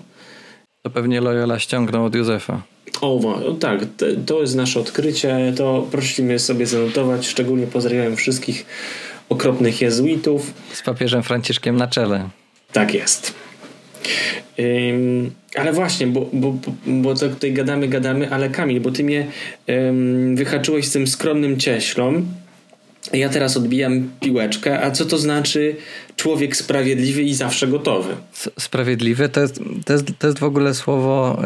To 0.82 0.90
pewnie 0.90 1.22
Loyola 1.22 1.60
ściągnął 1.60 2.06
od 2.06 2.16
Józefa. 2.16 2.62
O, 3.02 3.56
tak, 3.60 3.80
to 4.26 4.42
jest 4.42 4.56
nasze 4.56 4.80
odkrycie. 4.80 5.54
To 5.58 5.88
prosimy 5.92 6.40
sobie 6.40 6.66
zanotować. 6.66 7.28
Szczególnie 7.28 7.68
pozdrawiam 7.68 8.16
wszystkich 8.16 8.66
okropnych 9.30 9.82
jezuitów. 9.82 10.54
Z 10.74 10.82
papieżem 10.82 11.24
Franciszkiem 11.24 11.76
na 11.76 11.88
czele. 11.88 12.30
Tak 12.72 12.94
jest. 12.94 13.43
Ale 15.56 15.74
właśnie, 15.74 16.08
bo, 16.08 16.30
bo, 16.34 16.58
bo 16.88 17.16
to 17.16 17.30
tutaj 17.30 17.54
gadamy, 17.54 17.88
gadamy, 17.88 18.30
ale 18.30 18.50
Kamil, 18.50 18.82
bo 18.82 18.92
ty 18.92 19.04
mnie 19.04 19.28
wyhaczyłeś 20.36 20.86
z 20.86 20.92
tym 20.92 21.08
skromnym 21.08 21.60
cieślą 21.60 22.24
ja 23.14 23.30
teraz 23.30 23.58
odbijam 23.58 24.10
piłeczkę, 24.20 24.82
a 24.84 24.92
co 24.92 25.06
to 25.06 25.18
znaczy 25.18 25.76
człowiek 26.16 26.56
sprawiedliwy 26.56 27.22
i 27.22 27.34
zawsze 27.34 27.68
gotowy? 27.68 28.16
Sprawiedliwy 28.60 29.30
to 29.30 29.42
jest, 29.42 29.60
to 29.86 29.94
jest, 29.94 30.06
to 30.20 30.28
jest 30.28 30.40
w 30.40 30.44
ogóle 30.44 30.74
słowo, 30.74 31.44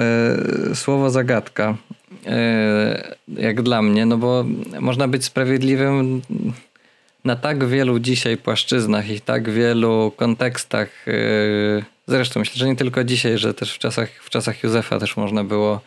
e, 0.72 0.76
słowo 0.76 1.10
zagadka. 1.10 1.78
E, 2.26 3.16
jak 3.38 3.62
dla 3.62 3.82
mnie, 3.82 4.06
no 4.06 4.18
bo 4.18 4.46
można 4.80 5.08
być 5.08 5.26
sprawiedliwym 5.26 6.22
na 7.28 7.36
tak 7.36 7.66
wielu 7.66 8.00
dzisiaj 8.00 8.38
płaszczyznach 8.38 9.10
i 9.10 9.22
tak 9.22 9.50
wielu 9.50 10.12
kontekstach. 10.16 11.08
E, 11.08 11.12
zresztą 12.08 12.40
myślę, 12.40 12.56
że 12.56 12.68
nie 12.68 12.76
tylko 12.76 13.04
dzisiaj, 13.04 13.38
że 13.38 13.54
też 13.54 13.74
w 13.74 13.78
czasach, 13.78 14.10
w 14.10 14.30
czasach 14.30 14.64
Józefa 14.64 15.00
też 15.00 15.18
można 15.18 15.44
było 15.44 15.82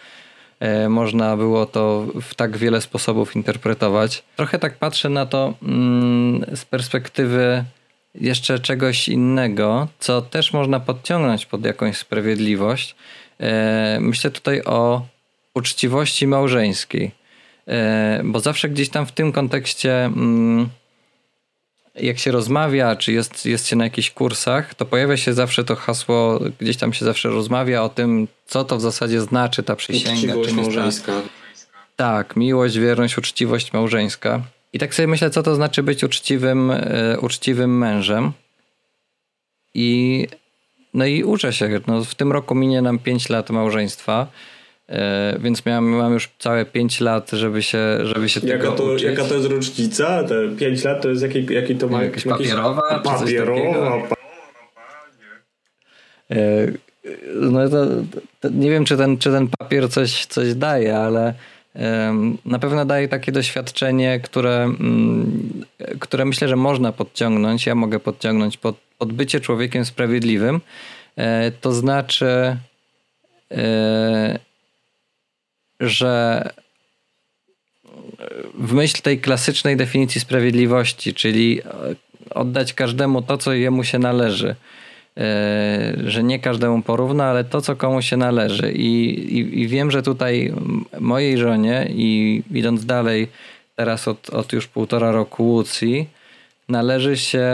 E, 0.60 0.88
można 0.88 1.36
było 1.36 1.66
to 1.66 2.06
w 2.22 2.34
tak 2.34 2.56
wiele 2.56 2.80
sposobów 2.80 3.36
interpretować. 3.36 4.22
Trochę 4.36 4.58
tak 4.58 4.78
patrzę 4.78 5.08
na 5.08 5.26
to 5.26 5.54
mm, 5.62 6.56
z 6.56 6.64
perspektywy 6.64 7.64
jeszcze 8.14 8.58
czegoś 8.58 9.08
innego, 9.08 9.88
co 9.98 10.22
też 10.22 10.52
można 10.52 10.80
podciągnąć 10.80 11.46
pod 11.46 11.64
jakąś 11.64 11.96
sprawiedliwość. 11.96 12.94
E, 13.40 13.98
myślę 14.00 14.30
tutaj 14.30 14.62
o 14.64 15.06
uczciwości 15.54 16.26
małżeńskiej, 16.26 17.10
bo 18.24 18.40
zawsze 18.40 18.68
gdzieś 18.68 18.88
tam 18.88 19.06
w 19.06 19.12
tym 19.12 19.32
kontekście 19.32 20.04
mm, 20.04 20.68
jak 21.94 22.18
się 22.18 22.32
rozmawia, 22.32 22.96
czy 22.96 23.12
jest, 23.12 23.46
jest 23.46 23.66
się 23.66 23.76
na 23.76 23.84
jakichś 23.84 24.10
kursach, 24.10 24.74
to 24.74 24.86
pojawia 24.86 25.16
się 25.16 25.32
zawsze 25.32 25.64
to 25.64 25.76
hasło, 25.76 26.40
gdzieś 26.60 26.76
tam 26.76 26.92
się 26.92 27.04
zawsze 27.04 27.28
rozmawia 27.28 27.82
o 27.82 27.88
tym, 27.88 28.28
co 28.46 28.64
to 28.64 28.76
w 28.76 28.80
zasadzie 28.80 29.20
znaczy 29.20 29.62
ta 29.62 29.76
przysięga. 29.76 30.36
Uczciwość 30.36 30.52
małżeńska. 30.52 31.12
Ta... 31.12 31.28
Tak, 31.96 32.36
miłość, 32.36 32.78
wierność, 32.78 33.18
uczciwość 33.18 33.72
małżeńska. 33.72 34.42
I 34.72 34.78
tak 34.78 34.94
sobie 34.94 35.06
myślę, 35.06 35.30
co 35.30 35.42
to 35.42 35.54
znaczy 35.54 35.82
być 35.82 36.04
uczciwym, 36.04 36.70
e, 36.70 37.18
uczciwym 37.20 37.78
mężem. 37.78 38.32
I 39.74 40.26
no 40.94 41.06
i 41.06 41.24
uczę 41.24 41.52
się. 41.52 41.80
No, 41.86 42.04
w 42.04 42.14
tym 42.14 42.32
roku 42.32 42.54
minie 42.54 42.82
nam 42.82 42.98
5 42.98 43.28
lat 43.28 43.50
małżeństwa. 43.50 44.26
E, 44.90 45.36
więc 45.40 45.66
miałem, 45.66 45.84
mam 45.84 46.12
już 46.12 46.28
całe 46.38 46.64
5 46.64 47.00
lat, 47.00 47.30
żeby 47.30 47.62
się, 47.62 47.78
żeby 48.02 48.28
się 48.28 48.40
jaka 48.40 48.62
tego 48.62 48.72
to, 48.72 48.84
uczyć. 48.84 49.02
Jaka 49.02 49.24
to 49.24 49.34
jest 49.34 49.46
rocznica? 49.46 50.24
Te 50.24 50.48
5 50.58 50.84
lat 50.84 51.02
to 51.02 51.08
jest 51.08 51.22
jaki, 51.22 51.54
jaki 51.54 51.76
to 51.76 51.88
ma... 51.88 52.02
Jakaś 52.02 52.24
papierowa? 52.24 52.82
Jakieś... 52.90 53.12
Papierowa. 53.12 54.16
E, 56.30 56.36
no 57.34 57.68
to, 57.68 57.86
to, 58.40 58.48
nie 58.48 58.70
wiem, 58.70 58.84
czy 58.84 58.96
ten, 58.96 59.18
czy 59.18 59.30
ten 59.30 59.48
papier 59.58 59.90
coś, 59.90 60.26
coś 60.26 60.54
daje, 60.54 60.96
ale 60.98 61.34
na 62.44 62.58
pewno 62.58 62.84
daje 62.84 63.08
takie 63.08 63.32
doświadczenie, 63.32 64.20
które, 64.20 64.62
mm, 64.62 65.64
które 66.00 66.24
myślę, 66.24 66.48
że 66.48 66.56
można 66.56 66.92
podciągnąć. 66.92 67.66
Ja 67.66 67.74
mogę 67.74 68.00
podciągnąć 68.00 68.56
pod, 68.56 68.76
pod 68.98 69.12
bycie 69.12 69.40
człowiekiem 69.40 69.84
sprawiedliwym. 69.84 70.60
E, 71.16 71.50
to 71.60 71.72
znaczy 71.72 72.56
że 75.80 76.42
w 78.54 78.72
myśl 78.72 79.02
tej 79.02 79.20
klasycznej 79.20 79.76
definicji 79.76 80.20
sprawiedliwości, 80.20 81.14
czyli 81.14 81.60
oddać 82.30 82.74
każdemu 82.74 83.22
to, 83.22 83.38
co 83.38 83.52
jemu 83.52 83.84
się 83.84 83.98
należy, 83.98 84.56
e, 85.16 85.92
że 86.04 86.22
nie 86.22 86.38
każdemu 86.38 86.82
porówna, 86.82 87.24
ale 87.24 87.44
to, 87.44 87.60
co 87.60 87.76
komu 87.76 88.02
się 88.02 88.16
należy. 88.16 88.72
I, 88.72 89.14
i, 89.38 89.60
i 89.60 89.68
wiem, 89.68 89.90
że 89.90 90.02
tutaj 90.02 90.52
mojej 91.00 91.38
żonie 91.38 91.88
i 91.90 92.42
idąc 92.50 92.86
dalej, 92.86 93.28
teraz 93.76 94.08
od, 94.08 94.30
od 94.30 94.52
już 94.52 94.66
półtora 94.66 95.12
roku 95.12 95.44
Łucji, 95.44 96.08
należy 96.68 97.16
się, 97.16 97.46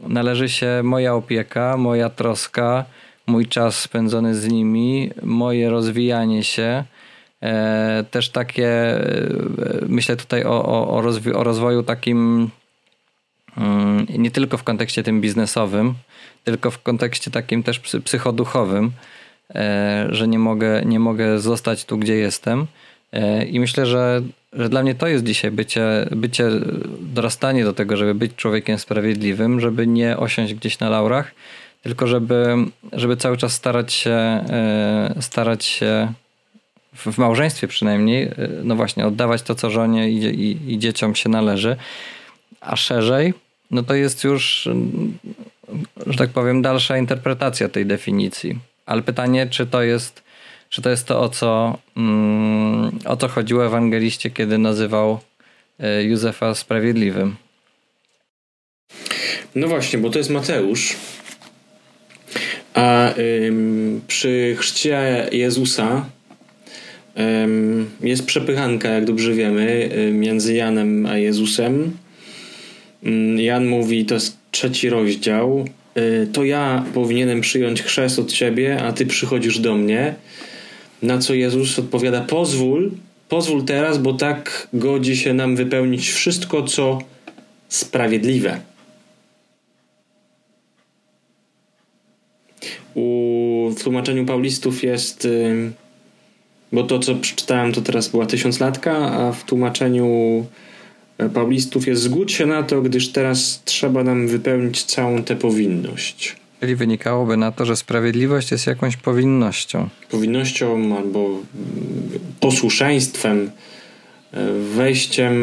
należy 0.00 0.48
się 0.48 0.80
moja 0.84 1.14
opieka, 1.14 1.76
moja 1.76 2.10
troska, 2.10 2.84
mój 3.26 3.46
czas 3.46 3.80
spędzony 3.80 4.34
z 4.34 4.48
nimi, 4.48 5.10
moje 5.22 5.70
rozwijanie 5.70 6.44
się. 6.44 6.84
E, 7.42 8.04
też 8.10 8.28
takie, 8.28 8.68
e, 8.68 9.28
myślę 9.88 10.16
tutaj 10.16 10.44
o, 10.44 10.64
o, 10.64 10.88
o, 10.88 11.02
rozwi- 11.02 11.36
o 11.36 11.44
rozwoju 11.44 11.82
takim 11.82 12.50
mm, 13.56 14.06
nie 14.18 14.30
tylko 14.30 14.58
w 14.58 14.62
kontekście 14.62 15.02
tym 15.02 15.20
biznesowym, 15.20 15.94
tylko 16.44 16.70
w 16.70 16.82
kontekście 16.82 17.30
takim 17.30 17.62
też 17.62 17.78
psychoduchowym, 17.78 18.92
e, 19.54 20.06
że 20.10 20.28
nie 20.28 20.38
mogę, 20.38 20.82
nie 20.84 21.00
mogę 21.00 21.38
zostać 21.38 21.84
tu, 21.84 21.98
gdzie 21.98 22.14
jestem. 22.14 22.66
I 23.50 23.60
myślę, 23.60 23.86
że, 23.86 24.22
że 24.52 24.68
dla 24.68 24.82
mnie 24.82 24.94
to 24.94 25.06
jest 25.06 25.24
dzisiaj 25.24 25.50
bycie, 25.50 26.08
bycie, 26.10 26.50
dorastanie 27.00 27.64
do 27.64 27.72
tego, 27.72 27.96
żeby 27.96 28.14
być 28.14 28.34
człowiekiem 28.34 28.78
sprawiedliwym, 28.78 29.60
żeby 29.60 29.86
nie 29.86 30.16
osiąść 30.16 30.54
gdzieś 30.54 30.78
na 30.78 30.88
laurach, 30.88 31.34
tylko 31.86 32.06
żeby, 32.06 32.54
żeby 32.92 33.16
cały 33.16 33.36
czas 33.36 33.52
starać 33.52 33.92
się, 33.92 34.10
e, 34.10 35.14
starać 35.20 35.64
się 35.64 36.12
w 36.94 37.18
małżeństwie 37.18 37.68
przynajmniej, 37.68 38.22
e, 38.22 38.32
no 38.64 38.76
właśnie, 38.76 39.06
oddawać 39.06 39.42
to, 39.42 39.54
co 39.54 39.70
żonie 39.70 40.10
i, 40.10 40.24
i, 40.24 40.72
i 40.72 40.78
dzieciom 40.78 41.14
się 41.14 41.28
należy, 41.28 41.76
a 42.60 42.76
szerzej, 42.76 43.34
no 43.70 43.82
to 43.82 43.94
jest 43.94 44.24
już, 44.24 44.68
że 46.06 46.18
tak 46.18 46.30
powiem, 46.30 46.62
dalsza 46.62 46.98
interpretacja 46.98 47.68
tej 47.68 47.86
definicji. 47.86 48.58
Ale 48.86 49.02
pytanie, 49.02 49.46
czy 49.46 49.66
to 49.66 49.82
jest, 49.82 50.22
czy 50.68 50.82
to, 50.82 50.90
jest 50.90 51.06
to, 51.06 51.20
o 51.20 51.28
co, 51.28 51.78
mm, 51.96 52.98
o 53.04 53.16
co 53.16 53.28
chodziło 53.28 53.66
ewangeliście, 53.66 54.30
kiedy 54.30 54.58
nazywał 54.58 55.20
e, 55.80 56.04
Józefa 56.04 56.54
sprawiedliwym? 56.54 57.36
No 59.54 59.68
właśnie, 59.68 59.98
bo 59.98 60.10
to 60.10 60.18
jest 60.18 60.30
Mateusz, 60.30 60.96
a 62.76 63.14
ym, 63.18 64.00
przy 64.08 64.56
chrzcie 64.58 65.28
Jezusa 65.32 66.06
ym, 67.44 67.90
jest 68.02 68.26
przepychanka, 68.26 68.88
jak 68.88 69.04
dobrze 69.04 69.32
wiemy, 69.32 69.90
między 70.12 70.54
Janem 70.54 71.06
a 71.06 71.18
Jezusem. 71.18 71.96
Ym, 73.06 73.40
Jan 73.40 73.66
mówi, 73.66 74.04
to 74.04 74.14
jest 74.14 74.36
trzeci 74.50 74.88
rozdział, 74.88 75.64
y, 75.98 76.28
to 76.32 76.44
ja 76.44 76.84
powinienem 76.94 77.40
przyjąć 77.40 77.82
chrzest 77.82 78.18
od 78.18 78.32
ciebie, 78.32 78.82
a 78.82 78.92
ty 78.92 79.06
przychodzisz 79.06 79.58
do 79.58 79.74
mnie. 79.74 80.14
Na 81.02 81.18
co 81.18 81.34
Jezus 81.34 81.78
odpowiada: 81.78 82.20
Pozwól, 82.20 82.90
pozwól 83.28 83.64
teraz, 83.64 83.98
bo 83.98 84.14
tak 84.14 84.68
godzi 84.72 85.16
się 85.16 85.34
nam 85.34 85.56
wypełnić 85.56 86.10
wszystko, 86.10 86.62
co 86.62 86.98
sprawiedliwe. 87.68 88.60
U, 92.96 93.70
w 93.76 93.82
tłumaczeniu 93.82 94.26
Paulistów 94.26 94.82
jest, 94.82 95.28
bo 96.72 96.82
to 96.82 96.98
co 96.98 97.14
przeczytałem 97.14 97.72
to 97.72 97.80
teraz 97.80 98.08
była 98.08 98.26
tysiąclatka, 98.26 98.96
a 98.96 99.32
w 99.32 99.44
tłumaczeniu 99.44 100.06
e, 101.18 101.28
Paulistów 101.28 101.86
jest 101.86 102.02
zgódź 102.02 102.32
się 102.32 102.46
na 102.46 102.62
to, 102.62 102.82
gdyż 102.82 103.08
teraz 103.08 103.62
trzeba 103.64 104.04
nam 104.04 104.28
wypełnić 104.28 104.84
całą 104.84 105.22
tę 105.22 105.36
powinność. 105.36 106.36
Czyli 106.60 106.76
wynikałoby 106.76 107.36
na 107.36 107.52
to, 107.52 107.66
że 107.66 107.76
sprawiedliwość 107.76 108.50
jest 108.50 108.66
jakąś 108.66 108.96
powinnością. 108.96 109.88
Powinnością 110.10 110.96
albo 110.96 111.20
mm, 111.20 111.42
posłuszeństwem, 112.40 113.50
e, 114.32 114.52
wejściem 114.52 115.34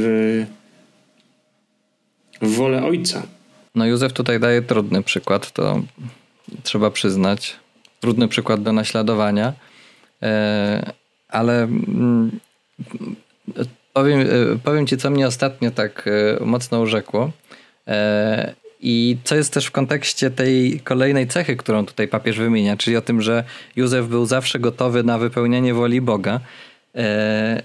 w, 0.00 0.46
w 2.42 2.56
wolę 2.56 2.84
ojca. 2.84 3.22
No 3.74 3.86
Józef 3.86 4.12
tutaj 4.12 4.40
daje 4.40 4.62
trudny 4.62 5.02
przykład, 5.02 5.52
to 5.52 5.82
trzeba 6.62 6.90
przyznać. 6.90 7.56
Trudny 8.00 8.28
przykład 8.28 8.62
do 8.62 8.72
naśladowania, 8.72 9.52
e, 10.22 10.92
ale 11.28 11.62
mm, 11.62 12.40
powiem, 13.92 14.20
e, 14.20 14.24
powiem 14.64 14.86
ci, 14.86 14.96
co 14.96 15.10
mnie 15.10 15.26
ostatnio 15.26 15.70
tak 15.70 16.08
mocno 16.40 16.80
urzekło. 16.80 17.30
I 18.80 19.16
co 19.24 19.36
jest 19.36 19.52
też 19.52 19.66
w 19.66 19.70
kontekście 19.70 20.30
tej 20.30 20.80
kolejnej 20.80 21.26
cechy, 21.28 21.56
którą 21.56 21.86
tutaj 21.86 22.08
papież 22.08 22.38
wymienia, 22.38 22.76
czyli 22.76 22.96
o 22.96 23.02
tym, 23.02 23.22
że 23.22 23.44
Józef 23.76 24.06
był 24.06 24.26
zawsze 24.26 24.58
gotowy 24.58 25.02
na 25.02 25.18
wypełnianie 25.18 25.74
woli 25.74 26.00
Boga. 26.00 26.40
E, 26.94 27.62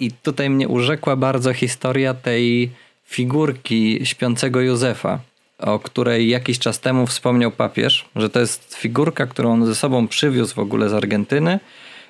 I 0.00 0.12
tutaj 0.12 0.50
mnie 0.50 0.68
urzekła 0.68 1.16
bardzo 1.16 1.52
historia 1.52 2.14
tej 2.14 2.70
figurki 3.04 4.00
śpiącego 4.04 4.60
Józefa, 4.60 5.18
o 5.58 5.78
której 5.78 6.28
jakiś 6.28 6.58
czas 6.58 6.80
temu 6.80 7.06
wspomniał 7.06 7.50
papież, 7.50 8.04
że 8.16 8.30
to 8.30 8.40
jest 8.40 8.74
figurka, 8.74 9.26
którą 9.26 9.52
on 9.52 9.66
ze 9.66 9.74
sobą 9.74 10.08
przywiózł 10.08 10.54
w 10.54 10.58
ogóle 10.58 10.88
z 10.88 10.94
Argentyny 10.94 11.60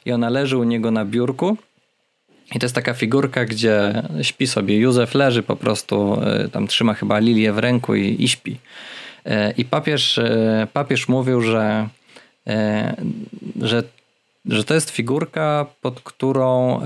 i 0.04 0.12
ona 0.12 0.30
leży 0.30 0.56
u 0.56 0.64
niego 0.64 0.90
na 0.90 1.04
biurku 1.04 1.56
i 2.54 2.58
to 2.58 2.64
jest 2.66 2.74
taka 2.74 2.94
figurka, 2.94 3.44
gdzie 3.44 4.02
śpi 4.22 4.46
sobie 4.46 4.78
Józef, 4.78 5.14
leży 5.14 5.42
po 5.42 5.56
prostu, 5.56 6.20
e, 6.22 6.48
tam 6.48 6.66
trzyma 6.66 6.94
chyba 6.94 7.18
lilię 7.18 7.52
w 7.52 7.58
ręku 7.58 7.94
i, 7.94 8.24
i 8.24 8.28
śpi. 8.28 8.56
E, 9.24 9.50
I 9.50 9.64
papież, 9.64 10.18
e, 10.18 10.66
papież 10.72 11.08
mówił, 11.08 11.40
że, 11.40 11.88
że, 13.60 13.82
że 14.46 14.64
to 14.64 14.74
jest 14.74 14.90
figurka, 14.90 15.66
pod 15.80 16.00
którą 16.00 16.80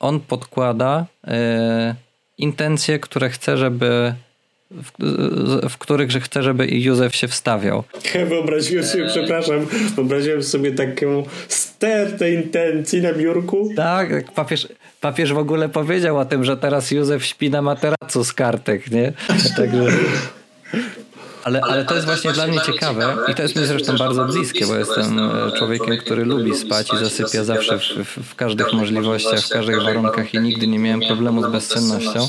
on 0.00 0.20
podkłada 0.20 1.06
intencje, 2.38 2.98
które 2.98 3.30
chce, 3.30 3.56
żeby 3.56 4.14
w, 4.82 4.90
w, 5.68 5.78
których 5.78 6.10
że 6.10 6.20
chcę, 6.20 6.42
żeby 6.42 6.66
Józef 6.66 7.16
się 7.16 7.28
wstawiał. 7.28 7.84
Wyobraziłem 8.28 8.84
sobie, 8.84 9.06
przepraszam, 9.06 9.66
wyobraziłem 9.96 10.42
sobie 10.42 10.72
taką 10.72 11.26
stertę 11.48 12.32
intencji 12.32 13.02
na 13.02 13.12
biurku. 13.12 13.70
Tak, 13.76 14.32
papież, 14.32 14.68
papież 15.00 15.32
w 15.32 15.38
ogóle 15.38 15.68
powiedział 15.68 16.18
o 16.18 16.24
tym, 16.24 16.44
że 16.44 16.56
teraz 16.56 16.90
Józef 16.90 17.24
śpi 17.24 17.50
na 17.50 17.62
materacu 17.62 18.24
z 18.24 18.32
kartek, 18.32 18.90
nie? 18.90 19.12
Także... 19.56 19.86
Ale, 21.44 21.60
ale 21.60 21.84
to 21.84 21.94
jest 21.94 22.06
właśnie 22.06 22.32
dla 22.32 22.46
mnie 22.46 22.60
ciekawe 22.60 23.16
i 23.28 23.34
to 23.34 23.42
jest 23.42 23.56
mi 23.56 23.64
zresztą 23.64 23.96
bardzo 23.96 24.24
bliskie, 24.24 24.66
bo 24.66 24.76
jestem 24.76 25.18
e, 25.18 25.52
człowiekiem, 25.58 25.96
który 25.96 26.24
lubi 26.24 26.54
spać 26.56 26.92
i 26.92 26.96
zasypia 26.96 27.44
zawsze 27.44 27.78
w, 27.78 27.82
w, 27.82 28.32
w 28.32 28.34
każdych 28.34 28.72
możliwościach, 28.72 29.40
w 29.40 29.48
każdych 29.48 29.82
warunkach 29.82 30.34
i 30.34 30.40
nigdy 30.40 30.66
nie 30.66 30.78
miałem 30.78 31.00
problemu 31.00 31.42
z 31.42 31.52
bezsennością, 31.52 32.28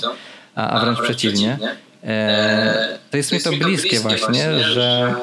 a, 0.56 0.70
a 0.70 0.86
wręcz 0.86 1.02
przeciwnie. 1.02 1.58
E, 2.06 2.98
to 3.12 3.18
jest 3.18 3.32
mi 3.32 3.40
to 3.40 3.52
bliskie 3.52 4.00
właśnie, 4.00 4.60
że 4.60 5.16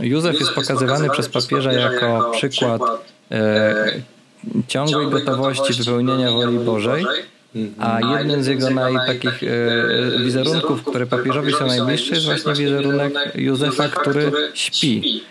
Józef 0.00 0.40
jest 0.40 0.52
pokazywany 0.52 1.10
przez 1.10 1.28
papieża 1.28 1.72
jako 1.72 2.30
przykład 2.34 2.82
e, 3.30 4.00
ciągłej 4.68 5.10
gotowości 5.10 5.72
wypełnienia 5.72 6.30
woli 6.30 6.58
Bożej, 6.58 7.04
a 7.78 8.18
jednym 8.18 8.42
z 8.42 8.46
jego 8.46 8.70
naj, 8.70 8.94
takich 9.06 9.42
e, 9.42 10.18
wizerunków, 10.24 10.84
które 10.84 11.06
papieżowi 11.06 11.52
są 11.52 11.66
najbliższe, 11.66 12.14
jest 12.14 12.26
właśnie 12.26 12.54
wizerunek 12.54 13.14
Józefa, 13.34 13.88
który 13.88 14.32
śpi. 14.54 15.22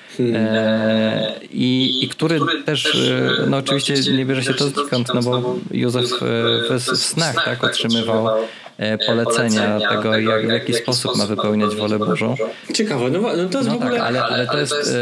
I, 1.51 1.99
I 2.01 2.09
który 2.09 2.39
też, 2.65 2.97
no 3.47 3.57
oczywiście 3.57 3.93
nie 4.13 4.25
bierze 4.25 4.43
się 4.43 4.53
to 4.53 4.67
znikąd, 4.67 5.13
no 5.13 5.21
bo 5.21 5.55
Józef 5.71 6.05
w, 6.69 6.97
snach 6.97 7.45
tak, 7.45 7.63
otrzymywał 7.63 8.27
polecenia 9.07 9.79
tego, 9.89 10.17
jak, 10.17 10.47
w 10.47 10.51
jaki 10.51 10.73
sposób 10.73 11.17
ma 11.17 11.25
wypełniać 11.25 11.75
wolę 11.75 11.99
Bożą. 11.99 12.35
Ciekawe, 12.73 13.09
no, 13.09 13.19
no 13.21 13.49
to 13.49 13.57
jest 13.57 13.69
no 13.69 13.73
w 13.73 13.75
ogóle... 13.75 13.91
Tak, 13.91 14.07
ale, 14.07 14.23
ale 14.23 14.47
to 14.47 14.59
jest... 14.59 14.95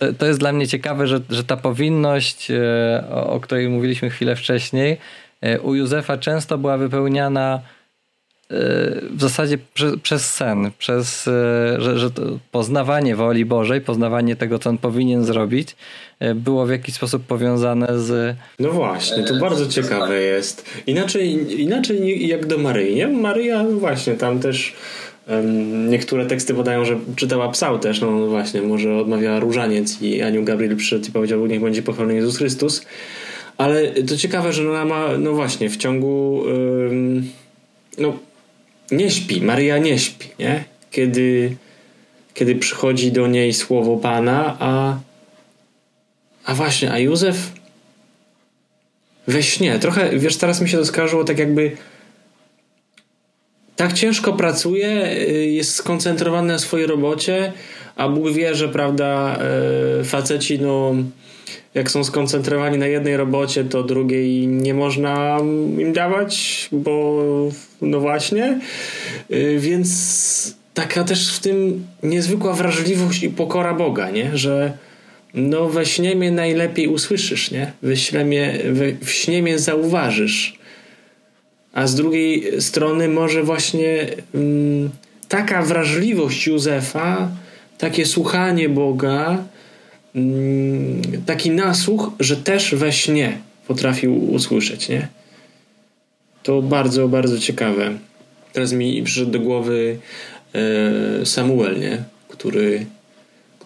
E, 0.00 0.12
to 0.18 0.26
jest 0.26 0.38
dla 0.38 0.52
mnie 0.52 0.68
ciekawe, 0.68 1.06
że, 1.06 1.20
że 1.30 1.44
ta 1.44 1.56
powinność, 1.56 2.50
e, 2.50 3.04
o, 3.10 3.30
o 3.30 3.40
której 3.40 3.68
mówiliśmy 3.68 4.10
chwilę 4.10 4.36
wcześniej, 4.36 4.98
u 5.62 5.74
Józefa 5.74 6.18
często 6.18 6.58
była 6.58 6.76
wypełniana 6.76 7.60
w 9.10 9.16
zasadzie 9.18 9.58
przez, 9.74 9.94
przez 10.02 10.34
sen, 10.34 10.70
przez 10.78 11.24
że, 11.78 11.98
że 11.98 12.10
poznawanie 12.50 13.16
woli 13.16 13.44
Bożej, 13.44 13.80
poznawanie 13.80 14.36
tego, 14.36 14.58
co 14.58 14.70
on 14.70 14.78
powinien 14.78 15.24
zrobić, 15.24 15.76
E, 16.20 16.34
było 16.34 16.66
w 16.66 16.70
jakiś 16.70 16.94
sposób 16.94 17.22
powiązane 17.22 17.98
z... 17.98 18.36
No 18.58 18.70
właśnie, 18.70 19.24
to 19.24 19.34
bardzo 19.34 19.66
ciekawe 19.66 20.20
jest. 20.20 20.64
Inaczej, 20.86 21.60
inaczej 21.62 22.28
jak 22.28 22.46
do 22.46 22.58
Maryi, 22.58 22.94
nie? 22.94 23.08
Maryja 23.08 23.64
właśnie 23.64 24.14
tam 24.14 24.40
też 24.40 24.74
niektóre 25.88 26.26
teksty 26.26 26.54
podają, 26.54 26.84
że 26.84 26.98
czytała 27.16 27.48
psał 27.48 27.78
też, 27.78 28.00
no 28.00 28.26
właśnie, 28.26 28.62
może 28.62 28.96
odmawiała 28.96 29.40
różaniec 29.40 30.02
i 30.02 30.22
Aniu 30.22 30.44
Gabriel 30.44 30.76
przyszedł 30.76 31.08
i 31.08 31.10
powiedział, 31.10 31.46
niech 31.46 31.60
będzie 31.60 31.82
pochwalony 31.82 32.14
Jezus 32.14 32.38
Chrystus. 32.38 32.86
Ale 33.58 33.86
to 33.90 34.16
ciekawe, 34.16 34.52
że 34.52 34.70
ona 34.70 34.84
ma, 34.84 35.08
no 35.18 35.32
właśnie, 35.32 35.70
w 35.70 35.76
ciągu 35.76 36.44
no 37.98 38.18
nie 38.90 39.10
śpi, 39.10 39.42
Maryja 39.42 39.78
nie 39.78 39.98
śpi, 39.98 40.28
nie? 40.38 40.64
Kiedy, 40.90 41.56
kiedy 42.34 42.54
przychodzi 42.54 43.12
do 43.12 43.26
niej 43.26 43.54
słowo 43.54 43.96
Pana, 43.96 44.56
a 44.60 44.98
a 46.44 46.54
właśnie, 46.54 46.92
a 46.92 46.98
Józef 46.98 47.36
we 49.26 49.42
śnie. 49.42 49.78
Trochę, 49.78 50.18
wiesz, 50.18 50.36
teraz 50.36 50.60
mi 50.60 50.68
się 50.68 50.78
to 50.78 50.84
skojarzyło 50.84 51.24
tak 51.24 51.38
jakby 51.38 51.76
tak 53.76 53.92
ciężko 53.92 54.32
pracuje, 54.32 55.06
y, 55.28 55.46
jest 55.46 55.74
skoncentrowany 55.74 56.52
na 56.52 56.58
swojej 56.58 56.86
robocie, 56.86 57.52
a 57.96 58.08
Bóg 58.08 58.30
wie, 58.32 58.54
że 58.54 58.68
prawda, 58.68 59.38
y, 60.00 60.04
faceci 60.04 60.58
no 60.58 60.94
jak 61.78 61.90
są 61.90 62.04
skoncentrowani 62.04 62.78
na 62.78 62.86
jednej 62.86 63.16
robocie, 63.16 63.64
to 63.64 63.82
drugiej 63.82 64.48
nie 64.48 64.74
można 64.74 65.38
im 65.78 65.92
dawać, 65.92 66.68
bo 66.72 67.22
no 67.82 68.00
właśnie. 68.00 68.60
Y, 69.30 69.56
więc 69.58 70.54
taka 70.74 71.04
też 71.04 71.36
w 71.36 71.40
tym 71.40 71.86
niezwykła 72.02 72.52
wrażliwość 72.52 73.22
i 73.22 73.30
pokora 73.30 73.74
Boga, 73.74 74.10
nie? 74.10 74.30
Że 74.38 74.72
no 75.34 75.68
we 75.68 75.86
śnie 75.86 76.16
mnie 76.16 76.32
najlepiej 76.32 76.88
usłyszysz, 76.88 77.50
nie? 77.50 77.72
We 77.82 77.96
śnie 77.96 78.24
mnie, 78.24 78.58
we, 78.72 78.92
w 79.06 79.10
śnie 79.10 79.42
mnie 79.42 79.58
zauważysz. 79.58 80.58
A 81.72 81.86
z 81.86 81.94
drugiej 81.94 82.62
strony 82.62 83.08
może 83.08 83.42
właśnie 83.42 84.06
mm, 84.34 84.90
taka 85.28 85.62
wrażliwość 85.62 86.46
Józefa, 86.46 87.30
takie 87.78 88.06
słuchanie 88.06 88.68
Boga, 88.68 89.44
taki 91.26 91.50
nasłuch, 91.50 92.10
że 92.20 92.36
też 92.36 92.74
we 92.74 92.92
śnie 92.92 93.38
potrafił 93.66 94.32
usłyszeć, 94.32 94.88
nie? 94.88 95.08
To 96.42 96.62
bardzo, 96.62 97.08
bardzo 97.08 97.38
ciekawe. 97.38 97.98
Teraz 98.52 98.72
mi 98.72 99.02
przyszedł 99.02 99.30
do 99.30 99.40
głowy 99.40 99.98
e, 100.54 101.26
Samuel, 101.26 101.80
nie? 101.80 102.02
Który 102.28 102.86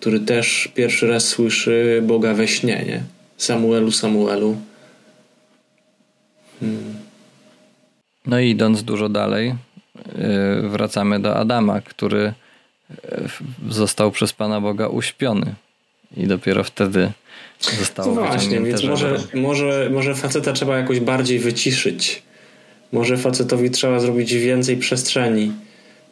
który 0.03 0.21
też 0.21 0.69
pierwszy 0.75 1.09
raz 1.09 1.29
słyszy 1.29 2.03
Boga 2.07 2.35
we 2.35 2.49
śnie, 2.49 2.85
nie? 2.87 3.03
Samuelu, 3.37 3.91
Samuelu. 3.91 4.57
Hmm. 6.61 6.95
No 8.27 8.41
i 8.41 8.51
idąc 8.51 8.83
dużo 8.83 9.09
dalej, 9.09 9.55
yy, 10.07 10.69
wracamy 10.69 11.21
do 11.21 11.37
Adama, 11.37 11.81
który 11.81 12.33
yy, 12.91 13.29
został 13.69 14.11
przez 14.11 14.33
Pana 14.33 14.61
Boga 14.61 14.89
uśpiony 14.89 15.55
i 16.17 16.27
dopiero 16.27 16.65
wtedy 16.65 17.13
został 17.79 18.15
no 18.15 18.21
właśnie, 18.21 18.61
więc 18.61 18.85
może, 18.85 19.19
może, 19.35 19.91
może 19.93 20.15
faceta 20.15 20.53
trzeba 20.53 20.79
jakoś 20.79 21.01
bardziej 21.01 21.39
wyciszyć. 21.39 22.23
Może 22.93 23.17
facetowi 23.17 23.71
trzeba 23.71 24.01
zrobić 24.01 24.35
więcej 24.35 24.77
przestrzeni 24.77 25.53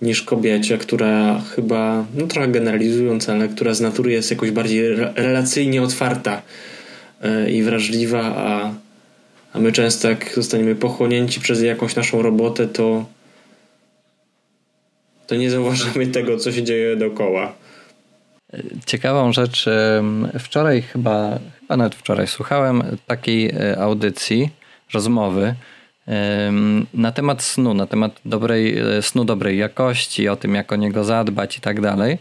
niż 0.03 0.23
kobiecie, 0.23 0.79
która 0.79 1.41
chyba, 1.57 2.05
no 2.15 2.27
trochę 2.27 2.49
generalizując, 2.49 3.29
ale 3.29 3.49
która 3.49 3.75
z 3.75 3.81
natury 3.81 4.13
jest 4.13 4.31
jakoś 4.31 4.51
bardziej 4.51 4.97
relacyjnie 5.15 5.83
otwarta 5.83 6.43
e, 7.23 7.51
i 7.51 7.63
wrażliwa, 7.63 8.23
a, 8.23 8.75
a 9.53 9.59
my 9.59 9.73
często 9.73 10.09
jak 10.09 10.35
zostaniemy 10.35 10.75
pochłonięci 10.75 11.41
przez 11.41 11.63
jakąś 11.63 11.97
naszą 11.97 12.23
robotę, 12.23 12.69
to 12.69 13.05
to 15.27 15.37
nie 15.37 15.51
zauważymy 15.51 16.07
tego, 16.07 16.37
co 16.37 16.53
się 16.53 16.63
dzieje 16.63 16.97
dookoła. 16.97 17.53
Ciekawą 18.87 19.33
rzecz, 19.33 19.69
wczoraj 20.39 20.83
chyba, 20.83 21.39
chyba 21.61 21.77
nawet 21.77 21.95
wczoraj 21.95 22.27
słuchałem 22.27 22.83
takiej 23.07 23.51
e, 23.51 23.79
audycji, 23.79 24.51
rozmowy 24.95 25.55
na 26.95 27.13
temat 27.13 27.43
snu, 27.43 27.75
na 27.75 27.87
temat 27.87 28.21
dobrej, 28.25 28.77
snu 29.01 29.25
dobrej 29.25 29.59
jakości, 29.59 30.29
o 30.29 30.37
tym, 30.37 30.55
jak 30.55 30.73
o 30.73 30.77
niego 30.77 31.05
zadbać 31.05 31.59
i 31.59 31.61
tak 31.61 31.81
dalej. 31.81 32.19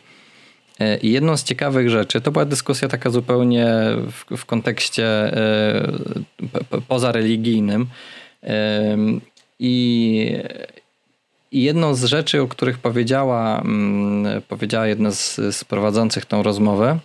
I 1.01 1.11
jedną 1.11 1.37
z 1.37 1.43
ciekawych 1.43 1.89
rzeczy, 1.89 2.21
to 2.21 2.31
była 2.31 2.45
dyskusja 2.45 2.87
taka 2.87 3.09
zupełnie 3.09 3.67
w, 4.11 4.37
w 4.37 4.45
kontekście 4.45 5.05
pozareligijnym. 6.87 7.87
I, 9.59 10.37
I 11.51 11.63
jedną 11.63 11.93
z 11.93 12.03
rzeczy, 12.03 12.41
o 12.41 12.47
których 12.47 12.77
powiedziała, 12.77 13.61
mm, 13.61 14.41
powiedziała 14.41 14.87
jedna 14.87 15.11
z, 15.11 15.35
z 15.35 15.63
prowadzących 15.63 16.25
tą 16.25 16.43
rozmowę, 16.43 16.99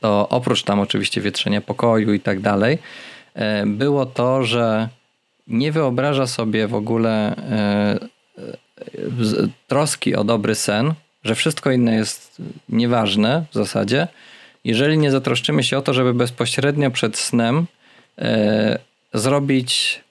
to 0.00 0.28
oprócz 0.28 0.62
tam 0.62 0.80
oczywiście 0.80 1.20
wietrzenia 1.20 1.60
pokoju 1.60 2.12
i 2.12 2.20
tak 2.20 2.40
dalej, 2.40 2.78
e, 3.34 3.66
było 3.66 4.06
to, 4.06 4.44
że 4.44 4.88
nie 5.46 5.72
wyobraża 5.72 6.26
sobie 6.26 6.66
w 6.66 6.74
ogóle 6.74 7.36
e, 7.36 7.98
e, 8.38 9.48
troski 9.66 10.14
o 10.14 10.24
dobry 10.24 10.54
sen, 10.54 10.94
że 11.24 11.34
wszystko 11.34 11.70
inne 11.70 11.94
jest 11.94 12.42
nieważne 12.68 13.44
w 13.50 13.54
zasadzie, 13.54 14.08
jeżeli 14.64 14.98
nie 14.98 15.10
zatroszczymy 15.10 15.62
się 15.62 15.78
o 15.78 15.82
to, 15.82 15.94
żeby 15.94 16.14
bezpośrednio 16.14 16.90
przed 16.90 17.18
snem 17.18 17.66
zrobić 19.14 20.03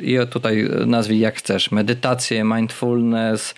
i 0.00 0.18
tutaj 0.30 0.68
nazwij 0.86 1.18
jak 1.18 1.36
chcesz, 1.36 1.70
medytację, 1.70 2.44
mindfulness, 2.44 3.54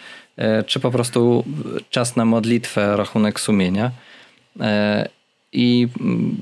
czy 0.66 0.80
po 0.80 0.90
prostu 0.90 1.44
czas 1.90 2.16
na 2.16 2.24
modlitwę, 2.24 2.96
rachunek 2.96 3.40
sumienia. 3.40 3.90
I 5.52 5.88
mm, 6.00 6.36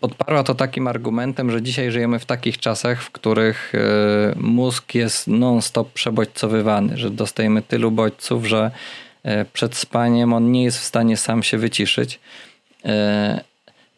podparła 0.00 0.42
to 0.42 0.54
takim 0.54 0.86
argumentem, 0.86 1.50
że 1.50 1.62
dzisiaj 1.62 1.90
żyjemy 1.90 2.18
w 2.18 2.24
takich 2.24 2.58
czasach, 2.58 3.02
w 3.02 3.10
których 3.10 3.72
e, 3.74 3.78
mózg 4.36 4.94
jest 4.94 5.28
non-stop 5.28 5.92
przebodźcowywany, 5.92 6.96
że 6.96 7.10
dostajemy 7.10 7.62
tylu 7.62 7.90
bodźców, 7.90 8.46
że 8.46 8.70
e, 9.22 9.44
przed 9.44 9.76
spaniem 9.76 10.32
on 10.32 10.52
nie 10.52 10.64
jest 10.64 10.78
w 10.78 10.84
stanie 10.84 11.16
sam 11.16 11.42
się 11.42 11.58
wyciszyć. 11.58 12.20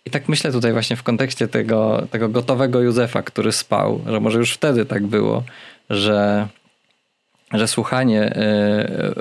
I 0.07 0.11
tak 0.11 0.29
myślę 0.29 0.53
tutaj 0.53 0.73
właśnie 0.73 0.97
w 0.97 1.03
kontekście 1.03 1.49
tego, 1.49 2.07
tego 2.11 2.29
gotowego 2.29 2.81
Józefa, 2.81 3.23
który 3.23 3.53
spał, 3.53 4.01
że 4.07 4.21
może 4.21 4.39
już 4.39 4.53
wtedy 4.53 4.85
tak 4.85 5.07
było, 5.07 5.43
że 5.91 6.49
że 7.53 7.69
słuchanie 7.69 8.35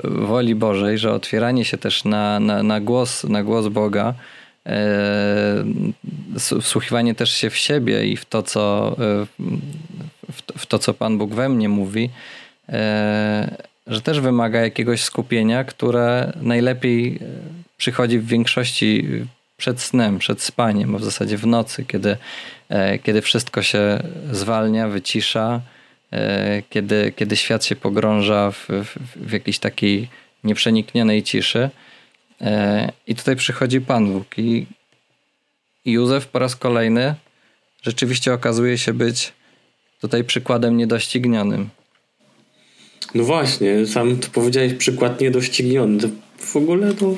woli 0.04 0.54
Bożej, 0.54 0.98
że 0.98 1.12
otwieranie 1.12 1.64
się 1.64 1.78
też 1.78 2.04
na, 2.04 2.40
na, 2.40 2.62
na, 2.62 2.80
głos, 2.80 3.24
na 3.24 3.42
głos 3.42 3.68
Boga, 3.68 4.14
E, 4.66 5.64
wsłuchiwanie 6.60 7.14
też 7.14 7.30
się 7.30 7.50
w 7.50 7.56
siebie 7.56 8.06
i 8.06 8.16
w 8.16 8.24
to, 8.24 8.42
co, 8.42 8.96
e, 8.98 9.26
w 10.58 10.66
to, 10.66 10.78
co 10.78 10.94
Pan 10.94 11.18
Bóg 11.18 11.34
we 11.34 11.48
mnie 11.48 11.68
mówi, 11.68 12.10
że 13.86 14.00
też 14.02 14.20
wymaga 14.20 14.60
jakiegoś 14.60 15.02
skupienia, 15.02 15.64
które 15.64 16.32
najlepiej 16.42 17.18
przychodzi 17.76 18.18
w 18.18 18.26
większości 18.26 19.08
przed 19.62 19.80
snem, 19.80 20.18
przed 20.18 20.42
spaniem, 20.42 20.94
a 20.94 20.98
w 20.98 21.04
zasadzie 21.04 21.36
w 21.36 21.46
nocy, 21.46 21.84
kiedy, 21.84 22.16
kiedy 23.02 23.22
wszystko 23.22 23.62
się 23.62 24.02
zwalnia, 24.32 24.88
wycisza, 24.88 25.60
kiedy, 26.70 27.12
kiedy 27.16 27.36
świat 27.36 27.64
się 27.64 27.76
pogrąża 27.76 28.50
w, 28.50 28.68
w, 28.68 28.98
w 29.28 29.32
jakiejś 29.32 29.58
takiej 29.58 30.08
nieprzeniknionej 30.44 31.22
ciszy. 31.22 31.70
E, 32.40 32.92
I 33.06 33.14
tutaj 33.14 33.36
przychodzi 33.36 33.80
Pan 33.80 34.12
Bóg 34.12 34.38
i 34.38 34.66
Józef 35.84 36.26
po 36.26 36.38
raz 36.38 36.56
kolejny 36.56 37.14
rzeczywiście 37.82 38.32
okazuje 38.32 38.78
się 38.78 38.92
być 38.92 39.32
tutaj 40.00 40.24
przykładem 40.24 40.76
niedoścignionym. 40.76 41.68
No 43.14 43.24
właśnie, 43.24 43.86
sam 43.86 44.16
to 44.16 44.28
powiedziałeś 44.32 44.74
przykład 44.74 45.20
niedościgniony. 45.20 45.98
W 46.38 46.56
ogóle 46.56 46.94
to 46.94 47.16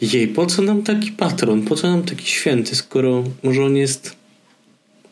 jej, 0.00 0.28
po 0.28 0.46
co 0.46 0.62
nam 0.62 0.82
taki 0.82 1.12
patron? 1.12 1.62
Po 1.62 1.76
co 1.76 1.90
nam 1.90 2.02
taki 2.02 2.26
święty, 2.26 2.76
skoro 2.76 3.24
może 3.42 3.64
on 3.64 3.76
jest 3.76 4.16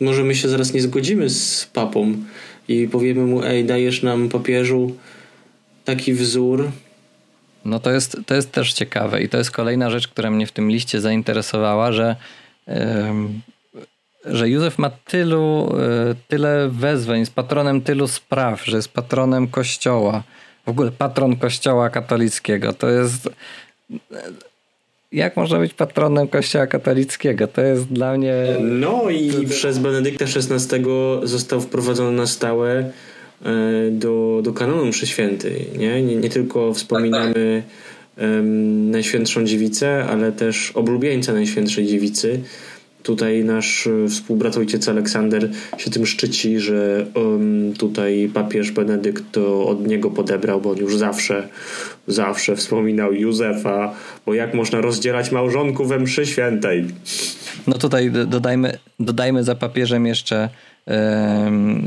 może 0.01 0.25
my 0.25 0.35
się 0.35 0.49
zaraz 0.49 0.73
nie 0.73 0.83
zgodzimy 0.83 1.31
z 1.31 1.67
papą 1.73 2.17
i 2.69 2.89
powiemy 2.89 3.25
mu, 3.25 3.43
ej, 3.43 3.65
dajesz 3.65 4.03
nam 4.03 4.29
papieżu 4.29 4.97
taki 5.85 6.15
wzór, 6.15 6.71
no 7.65 7.79
to 7.79 7.91
jest, 7.91 8.17
to 8.27 8.35
jest 8.35 8.53
też 8.53 8.73
ciekawe 8.73 9.23
i 9.23 9.29
to 9.29 9.39
jest 9.39 9.51
kolejna 9.51 9.91
rzecz, 9.91 10.09
która 10.09 10.31
mnie 10.31 10.47
w 10.47 10.53
tym 10.53 10.71
liście 10.71 11.01
zainteresowała, 11.01 11.93
że, 11.93 12.17
że 14.25 14.49
Józef 14.49 14.79
ma 14.79 14.91
tylu, 14.91 15.77
e, 15.81 16.15
tyle 16.29 16.69
wezwań, 16.69 17.21
jest 17.21 17.35
patronem 17.35 17.81
tylu 17.81 18.09
spraw, 18.09 18.67
że 18.67 18.77
jest 18.77 18.89
patronem 18.89 19.49
kościoła. 19.49 20.23
W 20.67 20.69
ogóle 20.69 20.91
patron 20.91 21.37
kościoła 21.37 21.91
katolickiego. 21.91 22.73
To 22.73 22.89
jest 22.89 23.29
jak 25.13 25.37
można 25.37 25.59
być 25.59 25.75
patronem 25.75 26.29
Kościoła 26.29 26.67
katolickiego? 26.67 27.47
To 27.47 27.61
jest 27.61 27.85
dla 27.85 28.17
mnie. 28.17 28.35
No 28.61 29.11
i 29.11 29.47
przez 29.47 29.79
Benedykta 29.79 30.25
XVI 30.25 30.85
został 31.23 31.61
wprowadzony 31.61 32.17
na 32.17 32.27
stałe 32.27 32.93
E, 33.45 33.91
do, 33.91 34.41
do 34.45 34.53
kanonu 34.53 34.87
mszy 34.87 35.07
świętej. 35.07 35.67
Nie, 35.79 36.03
nie, 36.03 36.17
nie 36.17 36.29
tylko 36.29 36.75
wspominamy 36.75 37.63
um, 38.19 38.91
Najświętszą 38.91 39.45
Dziewicę, 39.45 40.05
ale 40.05 40.33
też 40.33 40.73
oblubieńca 40.75 41.33
Najświętszej 41.33 41.87
Dziewicy. 41.87 42.41
Tutaj 43.03 43.45
nasz 43.45 43.87
e, 43.87 44.09
współbrat 44.09 44.57
ojciec 44.57 44.89
Aleksander 44.89 45.51
się 45.79 45.91
tym 45.91 46.07
szczyci, 46.07 46.61
że 46.61 47.07
um, 47.15 47.75
tutaj 47.79 48.31
papież 48.35 48.71
Benedykt 48.71 49.25
to 49.33 49.67
od 49.67 49.87
niego 49.87 50.11
podebrał, 50.11 50.61
bo 50.61 50.71
on 50.71 50.79
już 50.79 50.97
zawsze, 50.97 51.49
zawsze 52.09 52.57
wspominał 52.57 53.13
Józefa, 53.13 53.95
bo 54.27 54.35
jak 54.35 54.55
można 54.55 54.81
rozdzielać 54.81 55.33
małżonków 55.33 55.89
we 55.89 55.99
mszy 55.99 56.27
świętej. 56.27 56.85
No 57.67 57.79
tutaj 57.79 58.11
dodajmy, 58.11 58.79
dodajmy 59.01 59.45
za 59.45 59.55
papieżem 59.55 60.07
jeszcze 60.07 60.49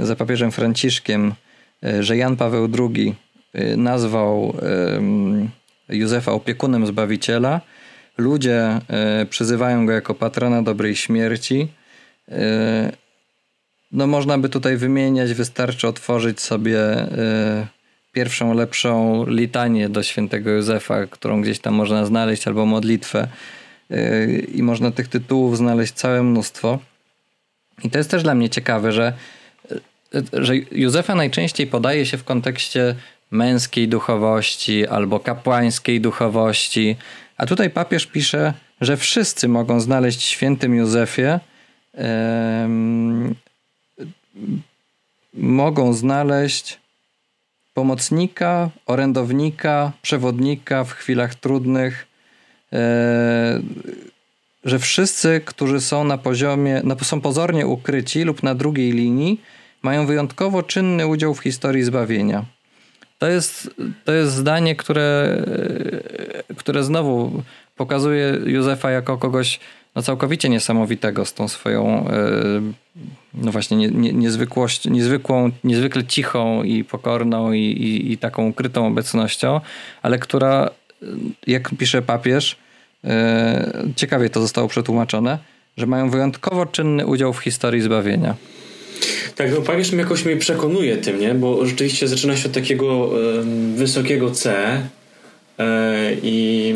za 0.03 0.15
papieżem 0.15 0.51
Franciszkiem, 0.51 1.33
e, 1.83 2.03
że 2.03 2.17
Jan 2.17 2.37
Paweł 2.37 2.69
II 2.79 3.15
e, 3.53 3.77
nazwał 3.77 4.53
Józefa 5.89 6.31
opiekunem 6.31 6.87
Zbawiciela. 6.87 7.61
Ludzie 8.17 8.79
e, 8.87 9.25
przyzywają 9.29 9.85
go 9.85 9.91
jako 9.91 10.15
patrona 10.15 10.63
dobrej 10.63 10.95
śmierci. 10.95 11.67
No 13.91 14.07
można 14.07 14.37
by 14.37 14.49
tutaj 14.49 14.77
wymieniać, 14.77 15.33
wystarczy 15.33 15.87
otworzyć 15.87 16.41
sobie 16.41 16.79
pierwszą, 18.11 18.53
lepszą 18.53 19.25
litanię 19.27 19.89
do 19.89 20.03
świętego 20.03 20.49
Józefa, 20.49 21.07
którą 21.07 21.41
gdzieś 21.41 21.59
tam 21.59 21.73
można 21.73 22.05
znaleźć, 22.05 22.47
albo 22.47 22.65
modlitwę. 22.65 23.27
I 24.53 24.63
można 24.63 24.91
tych 24.91 25.07
tytułów 25.07 25.57
znaleźć 25.57 25.93
całe 25.93 26.23
mnóstwo. 26.23 26.79
I 27.83 27.89
to 27.89 27.97
jest 27.97 28.11
też 28.11 28.23
dla 28.23 28.35
mnie 28.35 28.49
ciekawe, 28.49 28.91
że, 28.91 29.13
że 30.33 30.57
Józefa 30.57 31.15
najczęściej 31.15 31.67
podaje 31.67 32.05
się 32.05 32.17
w 32.17 32.23
kontekście 32.23 32.95
męskiej 33.31 33.87
duchowości 33.87 34.87
albo 34.87 35.19
kapłańskiej 35.19 36.01
duchowości, 36.01 36.95
a 37.37 37.45
tutaj 37.45 37.69
papież 37.69 38.05
pisze, 38.05 38.53
że 38.81 38.97
wszyscy 38.97 39.47
mogą 39.47 39.79
znaleźć 39.79 40.19
w 40.19 40.29
świętym 40.29 40.75
Józefie 40.75 41.39
mogą 45.33 45.93
znaleźć 45.93 46.79
pomocnika, 47.81 48.69
orędownika, 48.85 49.91
przewodnika 50.01 50.83
w 50.83 50.91
chwilach 50.91 51.35
trudnych, 51.35 52.07
e, 52.73 53.61
że 54.63 54.79
wszyscy, 54.79 55.41
którzy 55.45 55.81
są 55.81 56.03
na 56.03 56.17
poziomie, 56.17 56.81
są 57.01 57.21
pozornie 57.21 57.67
ukryci 57.67 58.23
lub 58.23 58.43
na 58.43 58.55
drugiej 58.55 58.91
linii, 58.91 59.41
mają 59.81 60.05
wyjątkowo 60.05 60.63
czynny 60.63 61.07
udział 61.07 61.33
w 61.33 61.39
historii 61.39 61.83
zbawienia. 61.83 62.45
To 63.19 63.27
jest, 63.27 63.69
to 64.05 64.11
jest 64.11 64.33
zdanie, 64.33 64.75
które, 64.75 65.41
które 66.57 66.83
znowu 66.83 67.43
pokazuje 67.75 68.37
Józefa 68.45 68.91
jako 68.91 69.17
kogoś 69.17 69.59
no, 69.95 70.01
całkowicie 70.01 70.49
niesamowitego 70.49 71.25
z 71.25 71.33
tą 71.33 71.47
swoją 71.47 72.07
e, 72.09 72.13
no 73.33 73.51
właśnie 73.51 73.77
nie, 73.77 73.87
nie, 73.87 74.13
niezwykłość, 74.13 74.85
niezwykłą, 74.85 75.51
niezwykle 75.63 76.03
cichą 76.03 76.63
i 76.63 76.83
pokorną 76.83 77.51
i, 77.51 77.59
i, 77.59 78.11
i 78.11 78.17
taką 78.17 78.47
ukrytą 78.47 78.87
obecnością, 78.87 79.61
ale 80.01 80.19
która, 80.19 80.69
jak 81.47 81.69
pisze 81.77 82.01
papież, 82.01 82.57
E, 83.05 83.83
ciekawie 83.95 84.29
to 84.29 84.41
zostało 84.41 84.67
przetłumaczone, 84.67 85.37
że 85.77 85.85
mają 85.85 86.09
wyjątkowo 86.09 86.65
czynny 86.65 87.05
udział 87.05 87.33
w 87.33 87.39
historii 87.39 87.81
zbawienia. 87.81 88.35
Tak, 89.35 89.51
no 89.51 89.61
papież 89.61 89.93
jakoś 89.93 90.25
mnie 90.25 90.37
przekonuje 90.37 90.97
tym, 90.97 91.19
nie? 91.19 91.33
Bo 91.35 91.65
rzeczywiście 91.65 92.07
zaczyna 92.07 92.37
się 92.37 92.45
od 92.45 92.53
takiego 92.53 93.09
wysokiego 93.75 94.31
C 94.31 94.53
e, 95.57 96.13
i 96.23 96.73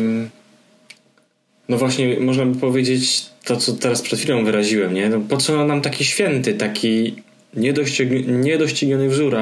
no 1.68 1.78
właśnie 1.78 2.20
można 2.20 2.46
by 2.46 2.60
powiedzieć 2.60 3.26
to, 3.44 3.56
co 3.56 3.72
teraz 3.72 4.02
przed 4.02 4.18
chwilą 4.18 4.44
wyraziłem, 4.44 4.94
nie? 4.94 5.08
No 5.08 5.20
po 5.20 5.36
co 5.36 5.64
nam 5.64 5.80
taki 5.80 6.04
święty, 6.04 6.54
taki 6.54 7.14
niedościgniony 8.28 9.08
wzór, 9.08 9.36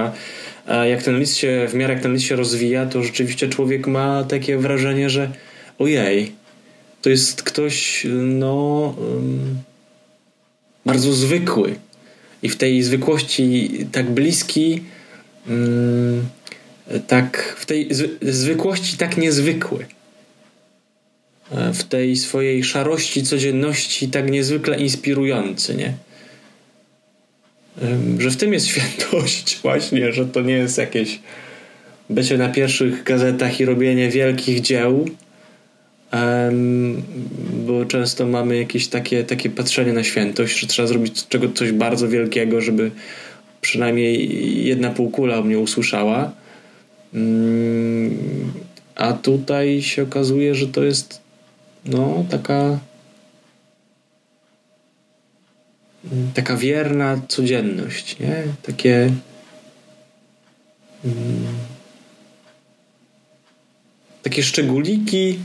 a 0.66 0.86
jak 0.86 1.02
ten 1.02 1.18
list 1.18 1.36
się, 1.36 1.66
w 1.68 1.74
miarę 1.74 1.94
jak 1.94 2.02
ten 2.02 2.14
list 2.14 2.26
się 2.26 2.36
rozwija, 2.36 2.86
to 2.86 3.02
rzeczywiście 3.02 3.48
człowiek 3.48 3.86
ma 3.86 4.24
takie 4.24 4.58
wrażenie, 4.58 5.10
że 5.10 5.30
ojej, 5.78 6.32
to 7.02 7.10
jest 7.10 7.42
ktoś, 7.42 8.06
no, 8.22 8.94
um, 8.98 9.58
bardzo 10.86 11.12
zwykły. 11.12 11.74
I 12.42 12.48
w 12.48 12.56
tej 12.56 12.82
zwykłości 12.82 13.70
tak 13.92 14.10
bliski, 14.10 14.82
um, 15.48 16.22
tak, 17.06 17.56
w 17.58 17.66
tej 17.66 17.88
zwykłości 18.22 18.96
tak 18.96 19.16
niezwykły. 19.16 19.86
E, 21.56 21.72
w 21.72 21.84
tej 21.84 22.16
swojej 22.16 22.64
szarości 22.64 23.22
codzienności 23.22 24.08
tak 24.08 24.30
niezwykle 24.30 24.76
inspirujący, 24.76 25.74
nie? 25.74 25.92
Że 28.18 28.30
w 28.30 28.36
tym 28.36 28.52
jest 28.52 28.66
świętość 28.72 29.58
właśnie, 29.62 30.12
że 30.12 30.26
to 30.26 30.40
nie 30.40 30.54
jest 30.54 30.78
jakieś 30.78 31.20
bycie 32.10 32.38
na 32.38 32.48
pierwszych 32.48 33.02
gazetach 33.02 33.60
i 33.60 33.64
robienie 33.64 34.10
wielkich 34.10 34.60
dzieł, 34.60 35.08
bo 37.66 37.84
często 37.84 38.26
mamy 38.26 38.56
jakieś 38.56 38.88
takie, 38.88 39.24
takie 39.24 39.50
patrzenie 39.50 39.92
na 39.92 40.04
świętość, 40.04 40.58
że 40.58 40.66
trzeba 40.66 40.88
zrobić 40.88 41.28
czego, 41.28 41.48
coś 41.48 41.72
bardzo 41.72 42.08
wielkiego, 42.08 42.60
żeby 42.60 42.90
przynajmniej 43.60 44.64
jedna 44.66 44.90
półkula 44.90 45.42
mnie 45.42 45.58
usłyszała. 45.58 46.32
Mm, 47.14 48.18
a 48.94 49.12
tutaj 49.12 49.82
się 49.82 50.02
okazuje, 50.02 50.54
że 50.54 50.66
to 50.66 50.84
jest 50.84 51.23
no 51.84 52.24
taka 52.30 52.78
taka 56.34 56.56
wierna 56.56 57.20
codzienność, 57.28 58.18
nie? 58.18 58.42
Takie 58.62 59.10
mm, 61.04 61.46
takie 64.22 64.42
szczególiki 64.42 65.38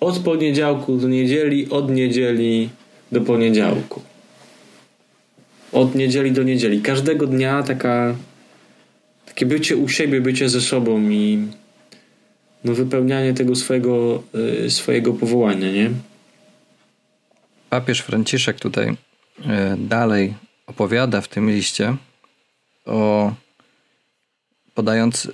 od 0.00 0.18
poniedziałku 0.18 0.96
do 0.96 1.08
niedzieli, 1.08 1.70
od 1.70 1.90
niedzieli 1.90 2.70
do 3.12 3.20
poniedziałku. 3.20 4.02
Od 5.72 5.94
niedzieli 5.94 6.32
do 6.32 6.42
niedzieli. 6.42 6.82
Każdego 6.82 7.26
dnia 7.26 7.62
taka 7.62 8.14
takie 9.26 9.46
bycie 9.46 9.76
u 9.76 9.88
siebie, 9.88 10.20
bycie 10.20 10.48
ze 10.48 10.60
sobą 10.60 11.10
i 11.10 11.38
no 12.64 12.74
wypełnianie 12.74 13.34
tego 13.34 13.56
swojego, 13.56 14.22
y, 14.66 14.70
swojego 14.70 15.12
powołania, 15.12 15.72
nie? 15.72 15.90
Papież 17.70 18.00
Franciszek 18.00 18.60
tutaj 18.60 18.88
y, 18.88 18.94
dalej 19.78 20.34
opowiada 20.66 21.20
w 21.20 21.28
tym 21.28 21.50
liście 21.50 21.96
o 22.86 23.32
podając 24.74 25.24
y, 25.24 25.30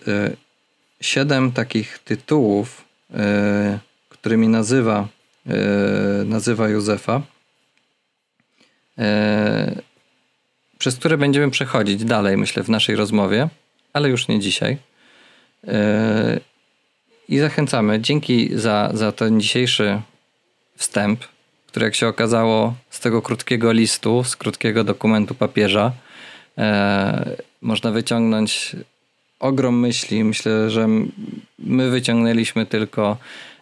siedem 1.01 1.53
takich 1.53 1.99
tytułów, 1.99 2.85
którymi 4.09 4.49
nazywa, 4.49 5.09
nazywa 6.25 6.69
Józefa, 6.69 7.23
przez 10.79 10.97
które 10.97 11.19
będziemy 11.19 11.51
przechodzić 11.51 12.05
dalej, 12.05 12.37
myślę, 12.37 12.63
w 12.63 12.69
naszej 12.69 12.97
rozmowie, 12.97 13.49
ale 13.93 14.09
już 14.09 14.29
nie 14.29 14.41
dzisiaj. 14.41 14.79
I 17.29 17.39
zachęcamy. 17.39 18.01
Dzięki 18.01 18.51
za, 18.59 18.91
za 18.95 19.13
ten 19.13 19.41
dzisiejszy 19.41 20.01
wstęp, 20.77 21.25
który 21.67 21.85
jak 21.85 21.95
się 21.95 22.09
okazało 22.09 22.75
z 22.91 23.01
tego 23.01 23.23
krótkiego 23.23 23.73
listu, 23.73 24.25
z 24.25 24.37
krótkiego 24.37 24.85
dokumentu 24.85 25.35
papieża, 25.35 25.93
e, 26.59 27.37
można 27.61 27.91
wyciągnąć 27.91 28.77
ogrom 29.41 29.81
myśli. 29.81 30.25
Myślę, 30.25 30.71
że 30.71 30.89
my 31.59 31.91
wyciągnęliśmy 31.91 32.67
tylko, 32.67 33.17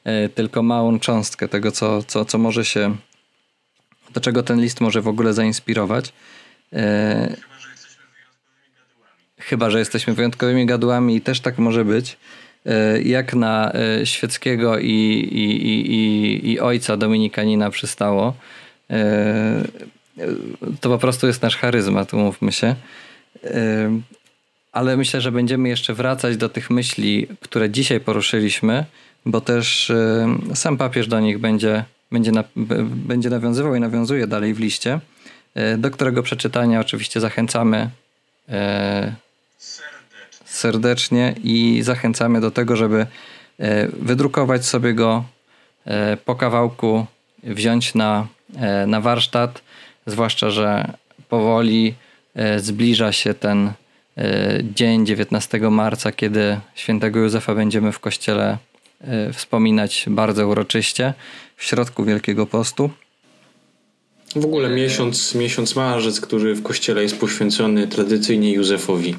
e, 0.05 0.29
tylko 0.29 0.63
małą 0.63 0.99
cząstkę 0.99 1.49
tego, 1.49 1.73
co, 1.73 2.03
co, 2.03 2.25
co 2.25 2.39
może 2.39 2.65
się, 2.65 2.97
do 4.15 4.21
czego 4.21 4.43
ten 4.43 4.61
list 4.61 4.81
może 4.81 5.01
w 5.03 5.09
ogóle 5.09 5.35
zainspirować. 5.35 6.13
E, 6.73 7.37
chyba, 9.39 9.71
że 9.71 9.79
jesteśmy 9.79 10.15
wyjątkowymi 10.15 10.67
gadułami 10.67 11.17
i 11.17 11.21
też 11.21 11.41
tak 11.41 11.59
może 11.59 11.85
być. 11.85 12.17
E, 12.67 13.03
jak 13.03 13.35
na 13.35 13.73
e, 13.75 14.07
świeckiego 14.07 14.79
i, 14.79 14.89
i, 15.33 15.95
i, 15.95 16.51
i 16.51 16.61
ojca 16.61 16.97
Dominikanina 16.97 17.71
przystało. 17.71 18.35
E, 18.91 19.65
to 20.81 20.89
po 20.89 20.99
prostu 20.99 21.27
jest 21.27 21.43
nasz 21.43 21.57
charyzmat, 21.57 22.15
umówmy 22.15 22.53
się. 22.53 22.75
Ale 24.73 24.97
myślę, 24.97 25.21
że 25.21 25.33
będziemy 25.33 25.69
jeszcze 25.69 25.95
wracać 25.95 26.37
do 26.37 26.49
tych 26.49 26.71
myśli, 26.71 27.27
które 27.41 27.71
dzisiaj 27.71 28.01
poruszyliśmy, 28.01 28.85
bo 29.27 29.41
też 29.41 29.93
sam 30.55 30.77
papież 30.77 31.07
do 31.07 31.21
nich 31.21 31.39
będzie, 31.39 31.85
będzie, 32.11 32.33
na, 32.33 32.45
będzie 32.87 33.31
nawiązywał 33.31 33.75
i 33.75 33.81
nawiązuje 33.81 34.27
dalej 34.27 34.55
w 34.55 34.61
liście, 34.61 35.01
do 35.79 35.91
którego 35.91 36.23
przeczytania 36.23 36.81
oczywiście 36.81 37.21
zachęcamy 37.21 37.91
serdecznie 40.63 41.35
i 41.45 41.83
zachęcamy 41.83 42.41
do 42.41 42.51
tego, 42.51 42.77
żeby 42.77 43.01
e, 43.59 43.89
wydrukować 43.89 44.65
sobie 44.65 44.95
go 44.95 45.25
e, 45.85 46.17
po 46.17 46.35
kawałku, 46.35 47.07
wziąć 47.43 47.95
na, 47.95 48.27
e, 48.57 48.87
na 48.87 49.01
warsztat, 49.01 49.63
zwłaszcza, 50.07 50.51
że 50.51 50.93
powoli 51.29 51.95
zbliża 52.57 53.13
się 53.13 53.35
ten 53.35 53.73
dzień 54.75 55.07
19 55.07 55.71
marca, 55.71 56.13
kiedy 56.13 56.61
świętego 56.75 57.21
Józefa 57.21 57.55
będziemy 57.55 57.93
w 57.93 58.01
kościele 58.01 58.59
wspominać 59.33 60.05
bardzo 60.09 60.49
uroczyście 60.49 61.15
w 61.57 61.65
środku 61.65 62.05
Wielkiego 62.05 62.47
Postu. 62.47 62.91
W 64.37 64.45
ogóle 64.45 64.69
miesiąc, 64.69 65.35
miesiąc 65.35 65.77
marzec, 65.77 66.21
który 66.21 66.55
w 66.55 66.63
kościele 66.63 67.03
jest 67.03 67.21
poświęcony 67.21 67.89
tradycyjnie 67.89 68.53
Józefowi. 68.53 69.15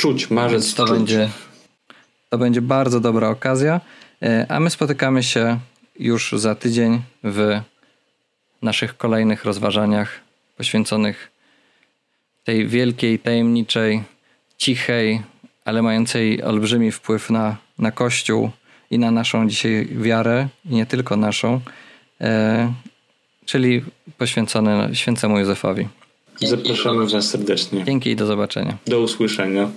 Czuć, 0.00 0.30
marzec 0.30 0.74
to 0.74 0.86
czuć. 0.86 0.98
będzie 0.98 1.28
To 2.28 2.38
będzie 2.38 2.62
bardzo 2.62 3.00
dobra 3.00 3.28
okazja, 3.28 3.80
e, 4.22 4.46
a 4.48 4.60
my 4.60 4.70
spotykamy 4.70 5.22
się 5.22 5.58
już 5.98 6.32
za 6.32 6.54
tydzień 6.54 7.02
w 7.24 7.60
naszych 8.62 8.96
kolejnych 8.96 9.44
rozważaniach 9.44 10.20
poświęconych 10.56 11.30
tej 12.44 12.66
wielkiej, 12.66 13.18
tajemniczej, 13.18 14.02
cichej, 14.58 15.22
ale 15.64 15.82
mającej 15.82 16.42
olbrzymi 16.42 16.92
wpływ 16.92 17.30
na, 17.30 17.56
na 17.78 17.90
Kościół 17.92 18.50
i 18.90 18.98
na 18.98 19.10
naszą 19.10 19.48
dzisiaj 19.48 19.88
wiarę, 19.92 20.48
i 20.64 20.74
nie 20.74 20.86
tylko 20.86 21.16
naszą, 21.16 21.60
e, 22.20 22.72
czyli 23.44 23.82
poświęcone 24.18 24.90
świętemu 24.92 25.38
Józefowi. 25.38 25.88
Zapraszamy 26.40 27.06
Was 27.06 27.28
serdecznie. 27.28 27.84
Dzięki 27.84 28.10
i 28.10 28.16
do 28.16 28.26
zobaczenia. 28.26 28.76
Do 28.86 29.00
usłyszenia. 29.00 29.70